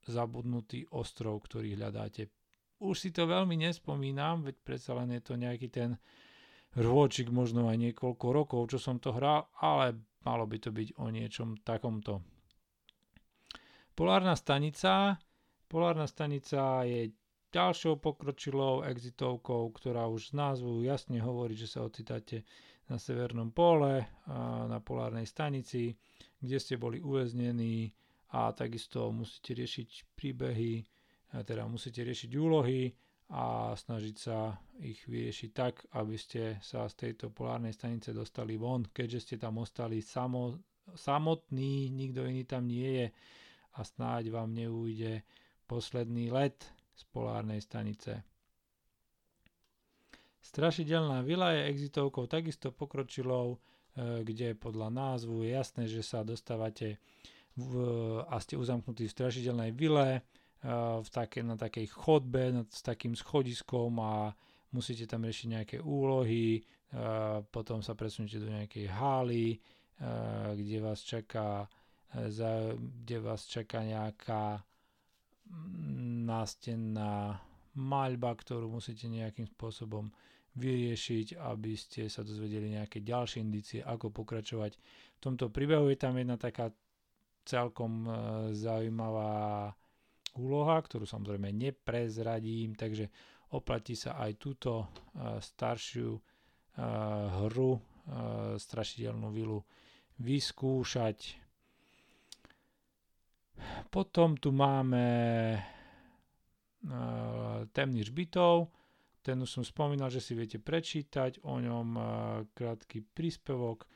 zabudnutý 0.05 0.85
ostrov, 0.93 1.41
ktorý 1.47 1.79
hľadáte. 1.79 2.29
Už 2.83 2.99
si 2.99 3.09
to 3.09 3.25
veľmi 3.25 3.55
nespomínam, 3.55 4.43
veď 4.43 4.55
predsa 4.61 4.93
len 4.99 5.15
je 5.15 5.21
to 5.23 5.39
nejaký 5.39 5.71
ten 5.71 5.95
rôčik, 6.75 7.31
možno 7.31 7.71
aj 7.71 7.79
niekoľko 7.79 8.25
rokov, 8.35 8.61
čo 8.75 8.77
som 8.77 8.99
to 8.99 9.15
hral, 9.15 9.47
ale 9.63 9.95
malo 10.27 10.43
by 10.43 10.59
to 10.59 10.75
byť 10.75 10.99
o 10.99 11.07
niečom 11.07 11.55
takomto. 11.63 12.19
Polárna 13.95 14.35
stanica. 14.35 15.15
Polárna 15.71 16.03
stanica 16.03 16.83
je 16.83 17.15
ďalšou 17.55 18.03
pokročilou 18.03 18.83
exitovkou, 18.83 19.71
ktorá 19.71 20.11
už 20.11 20.35
z 20.35 20.37
názvu 20.37 20.83
jasne 20.83 21.23
hovorí, 21.23 21.55
že 21.55 21.71
sa 21.71 21.87
ocitáte 21.87 22.43
na 22.91 22.99
severnom 22.99 23.55
pole, 23.55 24.03
na 24.27 24.64
polárnej 24.85 25.25
stanici 25.25 25.97
kde 26.39 26.57
ste 26.61 26.75
boli 26.77 27.01
uväznení 27.01 27.89
a 28.37 28.53
takisto 28.53 29.09
musíte 29.09 29.57
riešiť 29.57 29.89
príbehy, 30.13 30.73
teda 31.41 31.65
musíte 31.65 32.05
riešiť 32.05 32.31
úlohy 32.35 32.93
a 33.33 33.73
snažiť 33.73 34.15
sa 34.15 34.53
ich 34.77 35.01
vyriešiť 35.09 35.49
tak, 35.51 35.89
aby 35.97 36.13
ste 36.15 36.61
sa 36.61 36.85
z 36.85 37.09
tejto 37.09 37.33
polárnej 37.33 37.73
stanice 37.73 38.13
dostali 38.13 38.53
von, 38.55 38.85
keďže 38.85 39.19
ste 39.21 39.35
tam 39.41 39.57
ostali 39.57 40.05
samo, 40.05 40.53
samotní, 40.93 41.89
nikto 41.89 42.21
iný 42.21 42.45
tam 42.45 42.69
nie 42.69 42.85
je 43.01 43.07
a 43.75 43.81
snáď 43.81 44.29
vám 44.29 44.53
neújde 44.53 45.25
posledný 45.65 46.29
let 46.29 46.61
z 46.93 47.03
polárnej 47.09 47.59
stanice. 47.59 48.21
Strašidelná 50.45 51.25
vila 51.25 51.57
je 51.57 51.73
exitovkou 51.73 52.29
takisto 52.29 52.69
pokročilou 52.69 53.57
E, 53.57 53.74
kde 53.95 54.59
podľa 54.59 54.91
názvu 54.91 55.47
je 55.47 55.49
jasné, 55.55 55.83
že 55.87 56.03
sa 56.03 56.21
dostávate 56.27 56.99
v, 57.55 57.71
a 58.27 58.35
ste 58.43 58.59
uzamknutí 58.59 59.07
v 59.07 59.15
strašidelnej 59.15 59.71
vile, 59.71 60.19
e, 60.19 60.21
v 60.99 61.07
take, 61.07 61.39
na 61.39 61.55
takej 61.55 61.87
chodbe 61.87 62.67
s 62.67 62.83
takým 62.83 63.15
schodiskom 63.15 63.95
a 64.03 64.35
musíte 64.75 65.07
tam 65.07 65.23
riešiť 65.23 65.47
nejaké 65.47 65.77
úlohy, 65.79 66.59
e, 66.59 66.61
potom 67.47 67.79
sa 67.79 67.95
presunete 67.95 68.43
do 68.43 68.51
nejakej 68.51 68.85
hály, 68.91 69.63
kde 70.59 70.83
vás 70.83 71.07
čaká 71.07 71.71
kde 72.75 73.17
vás 73.19 73.43
čaká 73.47 73.83
nejaká 73.83 74.63
nástenná 76.25 77.43
maľba, 77.75 78.31
ktorú 78.31 78.71
musíte 78.71 79.11
nejakým 79.11 79.51
spôsobom 79.51 80.07
vyriešiť, 80.55 81.35
aby 81.35 81.73
ste 81.75 82.07
sa 82.07 82.23
dozvedeli 82.23 82.79
nejaké 82.79 83.03
ďalšie 83.03 83.43
indície, 83.43 83.79
ako 83.83 84.09
pokračovať. 84.09 84.71
V 85.15 85.19
tomto 85.19 85.51
príbehu 85.51 85.91
je 85.91 85.99
tam 85.99 86.15
jedna 86.15 86.39
taká 86.39 86.71
celkom 87.45 88.07
e, 88.07 88.11
zaujímavá 88.55 89.69
úloha, 90.35 90.77
ktorú 90.81 91.05
samozrejme 91.05 91.53
neprezradím, 91.53 92.73
takže 92.73 93.07
oplatí 93.53 93.93
sa 93.93 94.17
aj 94.17 94.31
túto 94.35 94.71
e, 94.81 94.85
staršiu 95.39 96.09
e, 96.15 96.21
hru, 97.45 97.79
strašidelnú 98.61 99.33
vilu 99.33 99.57
vyskúšať. 100.21 101.41
Potom 103.89 104.37
tu 104.37 104.53
máme 104.53 105.01
temných 107.73 108.13
žbytov, 108.13 108.69
ten 109.25 109.41
už 109.41 109.49
som 109.49 109.65
spomínal, 109.65 110.13
že 110.13 110.21
si 110.21 110.37
viete 110.37 110.61
prečítať 110.61 111.41
o 111.41 111.57
ňom 111.57 111.97
krátky 112.53 113.01
príspevok. 113.09 113.89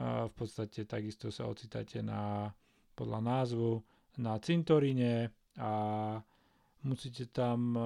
V 0.00 0.32
podstate 0.32 0.88
takisto 0.88 1.28
sa 1.28 1.44
ocitáte 1.44 2.00
na, 2.00 2.48
podľa 2.96 3.20
názvu 3.20 3.84
na 4.16 4.40
cintoríne 4.40 5.28
a 5.60 5.72
musíte 6.88 7.28
tam 7.28 7.76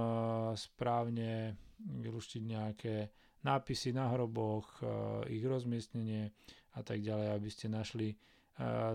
správne 0.54 1.58
vyluštiť 1.82 2.42
nejaké 2.46 3.10
nápisy 3.42 3.90
na 3.90 4.14
hroboch, 4.14 4.78
ich 5.26 5.42
rozmiestnenie 5.42 6.30
a 6.78 6.80
tak 6.86 7.02
ďalej, 7.02 7.28
aby 7.34 7.48
ste 7.50 7.66
našli 7.66 8.14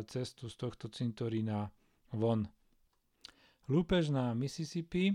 cestu 0.08 0.48
z 0.48 0.56
tohto 0.56 0.88
cintorína 0.88 1.68
von. 2.16 2.48
Lúpež 3.68 4.08
na 4.08 4.32
Mississippi 4.32 5.12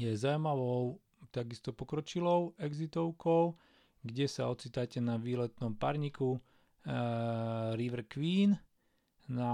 je 0.00 0.10
zaujímavou 0.16 0.96
takisto 1.36 1.76
pokročilou 1.76 2.56
exitovkou, 2.56 3.52
kde 4.00 4.24
sa 4.24 4.48
ocitáte 4.48 5.04
na 5.04 5.20
výletnom 5.20 5.76
parniku 5.76 6.36
uh, 6.36 6.40
River 7.76 8.08
Queen 8.08 8.56
na 9.28 9.52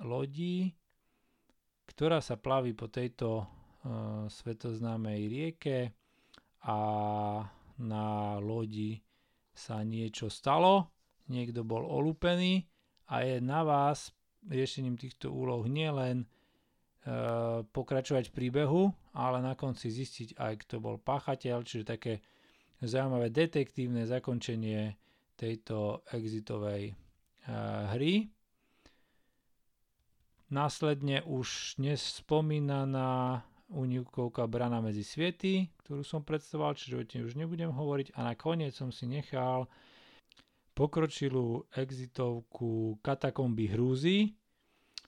lodi, 0.00 0.72
ktorá 1.84 2.24
sa 2.24 2.40
plaví 2.40 2.72
po 2.72 2.88
tejto 2.88 3.44
svetoznámej 4.30 5.20
rieke 5.26 5.78
a 6.62 6.78
na 7.82 8.06
lodi 8.38 9.02
sa 9.50 9.82
niečo 9.82 10.30
stalo, 10.30 10.94
niekto 11.26 11.66
bol 11.66 11.82
olúpený 11.82 12.62
a 13.10 13.26
je 13.26 13.42
na 13.42 13.66
vás 13.66 14.14
riešením 14.46 14.94
týchto 14.94 15.34
úloh 15.34 15.66
nielen 15.66 16.30
pokračovať 17.74 18.30
v 18.30 18.34
príbehu, 18.34 18.82
ale 19.18 19.42
na 19.42 19.58
konci 19.58 19.90
zistiť 19.90 20.38
aj, 20.38 20.54
kto 20.62 20.78
bol 20.78 20.96
páchateľ, 21.02 21.66
čiže 21.66 21.84
také 21.84 22.22
zaujímavé 22.78 23.30
detektívne 23.34 24.06
zakončenie 24.06 24.94
tejto 25.34 26.06
exitovej 26.14 26.90
e, 26.90 26.94
hry. 27.98 28.30
Následne 30.52 31.24
už 31.26 31.80
nespomínaná 31.80 33.42
unívkovka 33.72 34.44
Brana 34.46 34.84
medzi 34.84 35.02
sviety, 35.02 35.72
ktorú 35.82 36.04
som 36.04 36.22
predstavoval, 36.22 36.76
čiže 36.76 36.94
o 36.94 37.08
tej 37.08 37.20
už 37.24 37.34
nebudem 37.40 37.72
hovoriť. 37.72 38.14
A 38.14 38.30
nakoniec 38.30 38.76
som 38.76 38.92
si 38.92 39.08
nechal 39.08 39.66
pokročilú 40.76 41.66
exitovku 41.72 43.00
Katakomby 43.00 43.72
Hrúzy. 43.72 44.36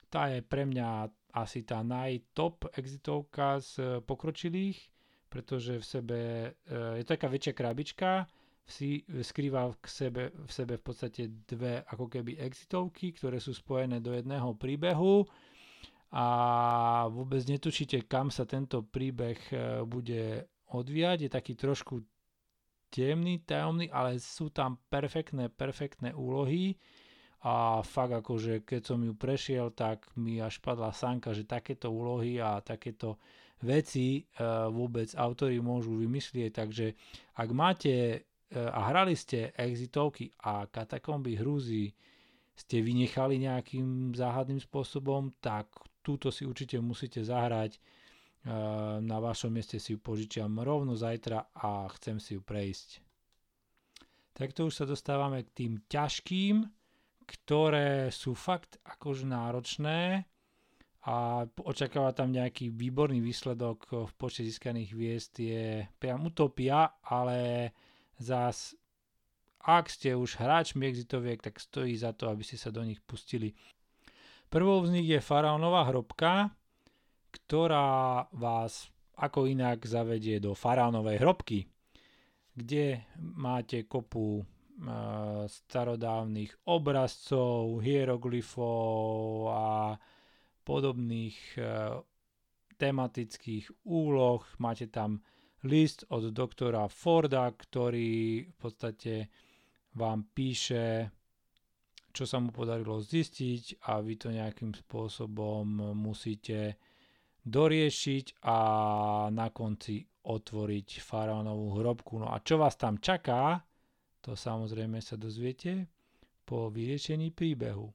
Tá 0.09 0.33
je 0.33 0.41
pre 0.41 0.65
mňa 0.65 1.13
asi 1.35 1.67
tá 1.67 1.83
najtop 1.83 2.71
exitovka 2.79 3.59
z 3.59 3.99
pokročilých, 4.07 4.79
pretože 5.27 5.83
v 5.83 5.85
sebe 5.85 6.19
e, 6.19 6.49
je 6.99 7.03
to 7.03 7.11
taká 7.19 7.27
väčšia 7.27 7.53
krabička, 7.53 8.11
si 8.65 9.05
skrýva 9.05 9.69
v 9.69 9.75
sebe, 9.85 10.23
v 10.33 10.49
sebe 10.51 10.73
v 10.79 10.83
podstate 10.83 11.29
dve 11.45 11.85
ako 11.85 12.09
keby 12.09 12.41
exitovky, 12.41 13.13
ktoré 13.13 13.37
sú 13.37 13.53
spojené 13.53 14.01
do 14.01 14.09
jedného 14.15 14.57
príbehu 14.57 15.21
a 16.09 16.25
vôbec 17.13 17.45
netučíte, 17.45 18.09
kam 18.09 18.33
sa 18.33 18.49
tento 18.49 18.81
príbeh 18.81 19.37
bude 19.85 20.49
odvíjať. 20.73 21.17
Je 21.21 21.29
taký 21.29 21.53
trošku 21.53 22.01
temný, 22.89 23.45
tajomný, 23.45 23.91
ale 23.93 24.17
sú 24.17 24.49
tam 24.49 24.81
perfektné, 24.89 25.53
perfektné 25.53 26.15
úlohy 26.15 26.73
a 27.45 27.85
fakt 27.85 28.25
akože 28.25 28.65
keď 28.65 28.81
som 28.81 28.99
ju 29.05 29.13
prešiel, 29.13 29.69
tak 29.77 30.09
mi 30.17 30.41
až 30.41 30.57
padla 30.65 30.89
sanka, 30.89 31.29
že 31.29 31.45
takéto 31.45 31.93
úlohy 31.93 32.41
a 32.41 32.57
takéto 32.65 33.21
veci 33.61 34.19
e, 34.19 34.21
vôbec 34.73 35.13
autory 35.13 35.61
môžu 35.61 36.01
vymyslieť, 36.01 36.49
takže 36.51 36.97
ak 37.37 37.49
máte 37.53 38.25
E, 38.55 38.59
a 38.61 38.87
hrali 38.93 39.17
ste 39.17 39.51
exitovky 39.57 40.29
a 40.45 40.69
katakomby 40.69 41.35
hrúzy 41.35 41.89
ste 42.55 42.79
vynechali 42.79 43.41
nejakým 43.41 44.13
záhadným 44.13 44.61
spôsobom, 44.61 45.33
tak 45.41 45.67
túto 46.05 46.29
si 46.29 46.45
určite 46.45 46.77
musíte 46.79 47.25
zahrať. 47.25 47.75
E, 47.75 47.79
na 49.01 49.17
vašom 49.17 49.49
mieste 49.49 49.81
si 49.81 49.97
ju 49.97 49.99
požičiam 49.99 50.53
rovno 50.61 50.93
zajtra 50.93 51.51
a 51.57 51.89
chcem 51.97 52.21
si 52.21 52.37
ju 52.37 52.41
prejsť. 52.45 53.01
Takto 54.35 54.67
už 54.67 54.73
sa 54.75 54.85
dostávame 54.85 55.43
k 55.47 55.49
tým 55.51 55.73
ťažkým, 55.89 56.63
ktoré 57.25 58.13
sú 58.13 58.37
fakt 58.37 58.77
akože 58.85 59.25
náročné 59.25 60.29
a 61.05 61.45
očakáva 61.61 62.17
tam 62.17 62.33
nejaký 62.33 62.73
výborný 62.73 63.21
výsledok 63.21 64.09
v 64.09 64.11
počte 64.17 64.41
získaných 64.41 64.89
hviezd 64.93 65.33
je 65.37 65.65
priam 66.01 66.25
utopia, 66.25 66.97
ale 67.05 67.69
Zás, 68.17 68.73
ak 69.59 69.91
ste 69.91 70.15
už 70.15 70.39
hráčmi 70.39 70.87
exitoviek, 70.87 71.41
tak 71.41 71.59
stojí 71.59 71.93
za 71.99 72.15
to, 72.15 72.31
aby 72.31 72.41
ste 72.41 72.55
sa 72.55 72.71
do 72.71 72.81
nich 72.81 73.03
pustili. 73.03 73.53
Prvou 74.47 74.81
z 74.87 74.93
nich 74.97 75.09
je 75.09 75.19
faraónová 75.19 75.89
hrobka, 75.89 76.53
ktorá 77.33 78.23
vás 78.31 78.87
ako 79.19 79.45
inak 79.51 79.83
zavedie 79.83 80.39
do 80.39 80.55
faraónovej 80.55 81.19
hrobky, 81.19 81.59
kde 82.55 83.03
máte 83.19 83.83
kopu 83.83 84.47
starodávnych 85.47 86.67
obrazcov, 86.67 87.79
hieroglyfov 87.79 89.47
a 89.47 89.95
podobných 90.67 91.37
e, 91.55 91.61
tematických 92.75 93.87
úloh. 93.87 94.43
Máte 94.59 94.91
tam 94.91 95.23
list 95.63 96.03
od 96.11 96.29
doktora 96.35 96.91
Forda, 96.91 97.55
ktorý 97.55 98.43
v 98.51 98.55
podstate 98.59 99.31
vám 99.95 100.27
píše, 100.35 101.07
čo 102.11 102.23
sa 102.27 102.43
mu 102.43 102.51
podarilo 102.51 102.99
zistiť 102.99 103.87
a 103.87 104.03
vy 104.03 104.13
to 104.19 104.29
nejakým 104.33 104.75
spôsobom 104.75 105.95
musíte 105.95 106.75
doriešiť 107.45 108.43
a 108.43 108.57
na 109.29 109.47
konci 109.53 110.01
otvoriť 110.25 110.89
faraónovú 111.05 111.79
hrobku. 111.79 112.17
No 112.17 112.33
a 112.33 112.41
čo 112.41 112.57
vás 112.57 112.73
tam 112.75 112.97
čaká, 112.97 113.61
to 114.25 114.33
samozrejme 114.33 114.97
sa 115.05 115.13
dozviete 115.13 115.85
po 116.49 116.73
vyriešení 116.73 117.29
príbehu. 117.29 117.93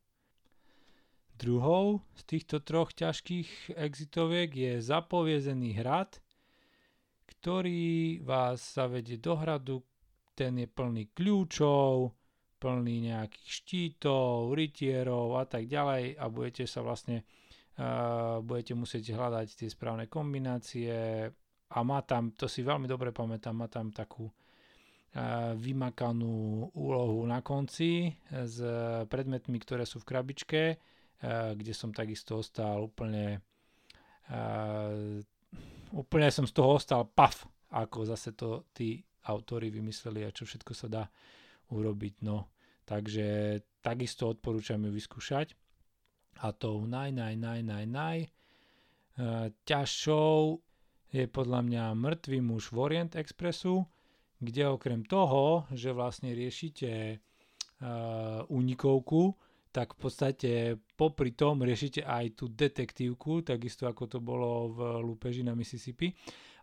Druhou 1.34 2.06
z 2.14 2.22
týchto 2.22 2.62
troch 2.62 2.94
ťažkých 2.94 3.74
exitoviek 3.74 4.54
je 4.54 4.72
zapoviezený 4.78 5.74
hrad, 5.82 6.22
ktorý 7.26 8.22
vás 8.22 8.62
zavedie 8.62 9.18
do 9.18 9.34
hradu, 9.34 9.82
ten 10.38 10.54
je 10.62 10.70
plný 10.70 11.10
kľúčov, 11.10 12.14
plný 12.60 13.10
nejakých 13.10 13.48
štítov, 13.50 14.54
rytierov 14.54 15.34
a 15.34 15.48
tak 15.48 15.66
ďalej 15.66 16.14
a 16.14 16.24
budete 16.30 16.68
sa 16.68 16.84
vlastne 16.84 17.24
uh, 17.80 18.38
budete 18.44 18.76
musieť 18.76 19.16
hľadať 19.16 19.64
tie 19.64 19.68
správne 19.72 20.06
kombinácie 20.06 21.26
a 21.70 21.78
má 21.80 22.04
tam, 22.04 22.36
to 22.36 22.46
si 22.46 22.60
veľmi 22.60 22.86
dobre 22.86 23.10
pamätám, 23.10 23.56
má 23.56 23.66
tam 23.66 23.90
takú 23.90 24.28
vymakanú 25.58 26.70
úlohu 26.70 27.26
na 27.26 27.42
konci 27.42 28.14
s 28.30 28.62
predmetmi, 29.10 29.58
ktoré 29.58 29.82
sú 29.82 29.98
v 29.98 30.06
krabičke, 30.06 30.62
uh, 30.78 30.80
kde 31.52 31.72
som 31.74 31.90
takisto 31.90 32.40
ostal 32.40 32.88
úplne 32.88 33.42
úplne 35.90 36.28
som 36.30 36.46
z 36.46 36.54
toho 36.54 36.78
ostal 36.78 37.02
paf, 37.02 37.50
ako 37.74 38.06
zase 38.06 38.32
to 38.38 38.70
tí 38.70 39.02
autory 39.26 39.68
vymysleli 39.68 40.24
a 40.24 40.34
čo 40.34 40.46
všetko 40.46 40.72
sa 40.72 40.86
dá 40.86 41.04
urobiť. 41.74 42.14
No, 42.22 42.54
takže 42.86 43.58
takisto 43.82 44.30
odporúčam 44.30 44.80
ju 44.86 44.90
vyskúšať. 44.94 45.54
A 46.40 46.56
tou 46.56 46.86
naj, 46.88 47.12
naj, 47.12 47.36
naj, 47.36 47.60
naj, 47.60 47.84
naj 47.84 48.18
e, 48.24 48.28
ťažšou 49.52 50.56
je 51.12 51.24
podľa 51.28 51.60
mňa 51.68 51.84
mŕtvý 52.00 52.38
muž 52.40 52.72
v 52.72 52.80
Orient 52.80 53.12
Expressu, 53.18 53.84
kde 54.40 54.72
okrem 54.72 55.04
toho, 55.04 55.68
že 55.70 55.92
vlastne 55.92 56.32
riešite 56.32 57.20
unikovku, 58.48 59.36
tak 59.70 59.94
v 59.94 59.98
podstate 60.02 60.50
popri 60.98 61.32
tom 61.32 61.62
riešite 61.62 62.02
aj 62.02 62.34
tú 62.34 62.50
detektívku, 62.50 63.46
takisto 63.46 63.86
ako 63.86 64.04
to 64.10 64.18
bolo 64.18 64.74
v 64.74 64.78
Lúpeži 65.04 65.46
na 65.46 65.54
Mississippi. 65.54 66.10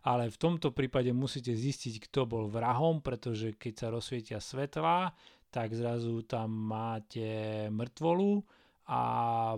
Ale 0.06 0.30
v 0.30 0.38
tomto 0.38 0.70
prípade 0.70 1.10
musíte 1.10 1.50
zistiť, 1.56 2.06
kto 2.06 2.28
bol 2.28 2.46
vrahom, 2.46 3.02
pretože 3.02 3.58
keď 3.58 3.72
sa 3.74 3.86
rozsvietia 3.90 4.38
svetlá, 4.38 5.10
tak 5.50 5.72
zrazu 5.74 6.22
tam 6.28 6.52
máte 6.52 7.66
mŕtvolu 7.72 8.44
a 8.88 9.00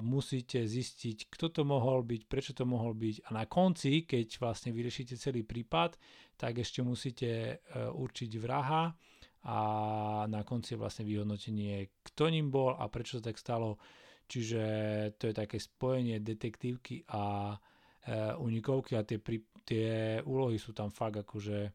musíte 0.03 0.67
zistiť, 0.67 1.31
kto 1.31 1.55
to 1.55 1.63
mohol 1.63 2.03
byť, 2.03 2.27
prečo 2.27 2.51
to 2.51 2.67
mohol 2.67 2.99
byť. 2.99 3.31
A 3.31 3.39
na 3.39 3.47
konci, 3.47 4.03
keď 4.03 4.43
vlastne 4.43 4.75
vyriešite 4.75 5.15
celý 5.15 5.47
prípad, 5.47 5.95
tak 6.35 6.59
ešte 6.59 6.83
musíte 6.83 7.31
e, 7.31 7.55
určiť 7.95 8.31
vraha 8.43 8.91
a 9.47 9.59
na 10.27 10.43
konci 10.43 10.75
vlastne 10.75 11.07
vyhodnotenie, 11.07 12.03
kto 12.03 12.27
ním 12.27 12.51
bol 12.51 12.75
a 12.75 12.91
prečo 12.91 13.23
sa 13.23 13.31
tak 13.31 13.39
stalo. 13.39 13.79
Čiže 14.27 14.63
to 15.15 15.31
je 15.31 15.35
také 15.35 15.63
spojenie 15.63 16.19
detektívky 16.19 17.07
a 17.15 17.55
e, 17.55 18.35
unikovky 18.35 18.99
a 18.99 19.07
tie, 19.07 19.23
pri, 19.23 19.47
tie 19.63 20.19
úlohy 20.27 20.59
sú 20.59 20.75
tam 20.75 20.91
fakt 20.91 21.23
akože 21.23 21.71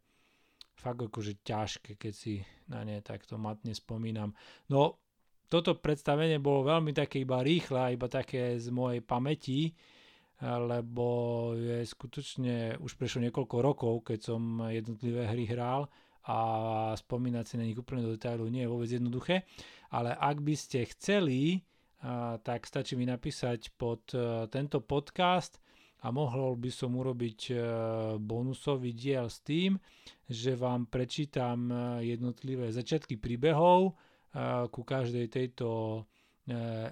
fakt 0.76 1.08
akože 1.08 1.40
ťažké, 1.40 1.96
keď 1.96 2.14
si 2.14 2.44
na 2.68 2.84
ne 2.84 3.00
takto 3.00 3.40
matne 3.40 3.72
spomínam. 3.72 4.36
No, 4.68 5.00
toto 5.48 5.78
predstavenie 5.78 6.42
bolo 6.42 6.66
veľmi 6.66 6.92
také 6.92 7.22
iba 7.22 7.42
rýchle 7.42 7.96
iba 7.96 8.08
také 8.10 8.58
z 8.58 8.68
mojej 8.74 9.02
pamäti, 9.06 9.72
lebo 10.44 11.08
je 11.56 11.86
skutočne, 11.88 12.76
už 12.84 13.00
prešlo 13.00 13.24
niekoľko 13.24 13.58
rokov, 13.64 13.94
keď 14.04 14.20
som 14.20 14.60
jednotlivé 14.68 15.32
hry 15.32 15.48
hral 15.48 15.88
a 16.28 16.38
spomínať 16.98 17.46
si 17.48 17.56
na 17.56 17.64
nich 17.64 17.78
úplne 17.80 18.04
do 18.04 18.18
detailu 18.18 18.50
nie 18.52 18.66
je 18.66 18.72
vôbec 18.72 18.90
jednoduché, 18.90 19.36
ale 19.94 20.12
ak 20.12 20.44
by 20.44 20.56
ste 20.58 20.84
chceli, 20.92 21.64
tak 22.44 22.68
stačí 22.68 22.94
mi 22.94 23.06
napísať 23.08 23.74
pod 23.74 24.14
e, 24.14 24.46
tento 24.54 24.84
podcast 24.84 25.58
a 26.06 26.14
mohol 26.14 26.54
by 26.54 26.70
som 26.70 26.94
urobiť 26.94 27.40
e, 27.50 27.54
bonusový 28.22 28.94
diel 28.94 29.26
s 29.26 29.42
tým, 29.42 29.80
že 30.30 30.54
vám 30.54 30.86
prečítam 30.86 31.66
e, 31.66 32.06
jednotlivé 32.14 32.70
začiatky 32.70 33.18
príbehov 33.18 33.98
ku 34.70 34.82
každej 34.84 35.32
tejto 35.32 36.04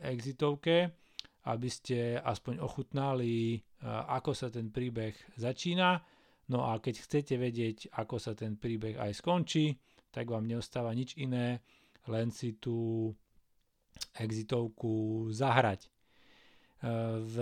exitovke 0.01 0.95
aby 1.43 1.67
ste 1.67 2.15
aspoň 2.23 2.63
ochutnali, 2.63 3.59
ako 3.83 4.31
sa 4.31 4.47
ten 4.47 4.71
príbeh 4.71 5.11
začína. 5.35 5.99
No 6.47 6.67
a 6.67 6.79
keď 6.79 7.03
chcete 7.03 7.35
vedieť, 7.35 7.91
ako 7.99 8.15
sa 8.19 8.31
ten 8.31 8.55
príbeh 8.55 8.95
aj 8.95 9.11
skončí, 9.19 9.75
tak 10.11 10.31
vám 10.31 10.47
neostáva 10.47 10.95
nič 10.95 11.19
iné, 11.19 11.59
len 12.07 12.31
si 12.31 12.55
tú 12.59 13.11
exitovku 14.15 15.27
zahrať. 15.35 15.87
V 17.23 17.35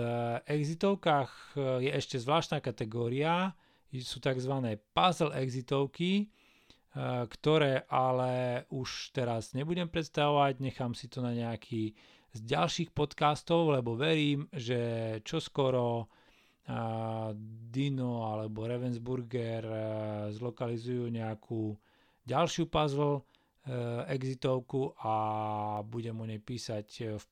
exitovkách 0.46 1.58
je 1.82 1.90
ešte 1.90 2.18
zvláštna 2.18 2.62
kategória, 2.62 3.54
sú 3.90 4.22
tzv. 4.22 4.54
puzzle 4.94 5.34
exitovky, 5.34 6.30
ktoré 7.00 7.88
ale 7.88 8.64
už 8.68 9.16
teraz 9.16 9.56
nebudem 9.56 9.88
predstavovať, 9.88 10.60
nechám 10.60 10.92
si 10.92 11.08
to 11.08 11.24
na 11.24 11.32
nejaký 11.32 11.96
z 12.32 12.38
ďalších 12.48 12.96
podcastov, 12.96 13.76
lebo 13.76 13.92
verím, 13.96 14.48
že 14.52 15.20
čoskoro 15.20 16.04
uh, 16.04 17.32
Dino 17.72 18.24
alebo 18.24 18.64
Ravensburger 18.64 19.64
uh, 19.64 19.76
zlokalizujú 20.32 21.12
nejakú 21.12 21.76
ďalšiu 22.24 22.68
puzzle 22.72 23.24
exitovku 24.10 24.90
a 25.06 25.14
budem 25.86 26.18
o 26.18 26.26
nej 26.26 26.42
písať 26.42 27.14
v 27.14 27.24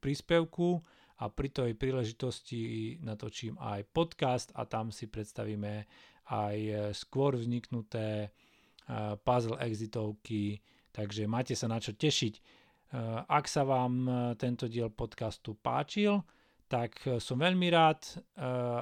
príspevku. 0.00 0.80
A 1.20 1.30
pri 1.30 1.48
tej 1.52 1.76
príležitosti 1.76 2.96
natočím 3.04 3.54
aj 3.60 3.86
podcast 3.92 4.48
a 4.56 4.64
tam 4.64 4.90
si 4.90 5.06
predstavíme 5.06 5.86
aj 6.32 6.56
skôr 6.96 7.36
vzniknuté 7.36 8.32
puzzle 9.24 9.56
exitovky, 9.64 10.60
takže 10.92 11.24
máte 11.24 11.56
sa 11.56 11.66
na 11.66 11.80
čo 11.80 11.96
tešiť. 11.96 12.64
Ak 13.26 13.50
sa 13.50 13.66
vám 13.66 13.94
e, 14.06 14.12
tento 14.38 14.70
diel 14.70 14.86
podcastu 14.94 15.58
páčil, 15.58 16.22
tak 16.70 17.02
e, 17.10 17.18
som 17.18 17.42
veľmi 17.42 17.66
rád 17.66 18.06
e, 18.06 18.14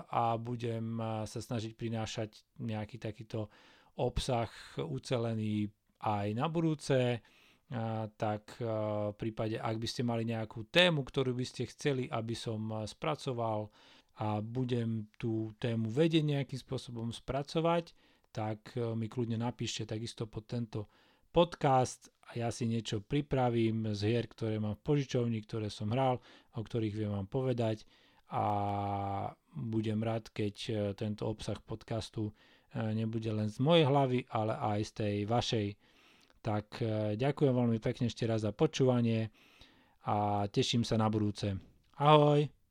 a 0.04 0.36
budem 0.36 1.00
sa 1.24 1.40
snažiť 1.40 1.72
prinášať 1.72 2.60
nejaký 2.60 3.00
takýto 3.00 3.48
obsah 3.96 4.52
ucelený 4.76 5.68
aj 6.04 6.26
na 6.36 6.48
budúce. 6.48 7.20
Tak 8.20 8.60
v 8.60 9.16
prípade, 9.16 9.56
ak 9.56 9.80
by 9.80 9.88
ste 9.88 10.04
mali 10.04 10.28
nejakú 10.28 10.68
tému, 10.68 11.08
ktorú 11.08 11.32
by 11.32 11.40
ste 11.40 11.64
chceli, 11.72 12.04
aby 12.04 12.36
som 12.36 12.68
spracoval 12.84 13.72
a 14.20 14.44
budem 14.44 15.08
tú 15.16 15.56
tému 15.56 15.88
vedieť 15.88 16.20
nejakým 16.20 16.60
spôsobom 16.60 17.08
spracovať, 17.08 17.96
tak 18.32 18.74
e, 18.74 18.96
mi 18.96 19.06
kľudne 19.06 19.36
napíšte 19.36 19.84
takisto 19.84 20.24
pod 20.24 20.48
tento 20.48 20.88
podcast 21.30 22.08
a 22.32 22.40
ja 22.40 22.48
si 22.48 22.64
niečo 22.64 23.04
pripravím 23.04 23.92
z 23.92 24.00
hier, 24.08 24.26
ktoré 24.26 24.56
mám 24.56 24.80
v 24.80 24.84
požičovni, 24.84 25.38
ktoré 25.44 25.68
som 25.68 25.92
hral, 25.92 26.18
o 26.56 26.60
ktorých 26.64 26.96
viem 26.96 27.12
vám 27.12 27.28
povedať 27.28 27.84
a 28.32 28.44
budem 29.52 30.00
rád, 30.00 30.32
keď 30.32 30.54
e, 30.68 30.72
tento 30.96 31.28
obsah 31.28 31.60
podcastu 31.60 32.32
e, 32.32 32.32
nebude 32.96 33.28
len 33.28 33.52
z 33.52 33.60
mojej 33.60 33.84
hlavy, 33.84 34.24
ale 34.32 34.56
aj 34.56 34.80
z 34.88 34.92
tej 34.96 35.16
vašej. 35.28 35.68
Tak 36.42 36.82
ďakujem 37.22 37.54
veľmi 37.54 37.78
pekne 37.78 38.10
ešte 38.10 38.26
raz 38.26 38.42
za 38.42 38.50
počúvanie 38.50 39.30
a 40.10 40.42
teším 40.50 40.82
sa 40.82 40.98
na 40.98 41.06
budúce. 41.06 41.54
Ahoj! 42.02 42.61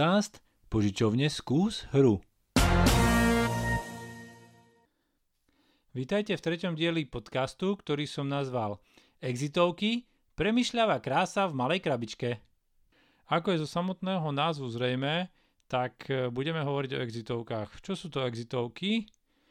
Podcast 0.00 0.40
Požičovne 0.72 1.28
skús 1.28 1.84
hru. 1.92 2.24
Vítajte 5.92 6.32
v 6.32 6.40
treťom 6.40 6.72
dieli 6.72 7.04
podcastu, 7.04 7.76
ktorý 7.76 8.08
som 8.08 8.24
nazval 8.24 8.80
Exitovky 9.20 10.08
Premyšľavá 10.40 11.04
krása 11.04 11.52
v 11.52 11.52
malej 11.52 11.84
krabičke. 11.84 12.40
Ako 13.28 13.52
je 13.52 13.60
zo 13.60 13.68
samotného 13.68 14.24
názvu 14.32 14.72
zrejme, 14.72 15.28
tak 15.68 16.08
e, 16.08 16.32
budeme 16.32 16.64
hovoriť 16.64 16.96
o 16.96 17.02
exitovkách. 17.04 17.84
Čo 17.84 17.92
sú 17.92 18.08
to 18.08 18.24
exitovky? 18.24 19.04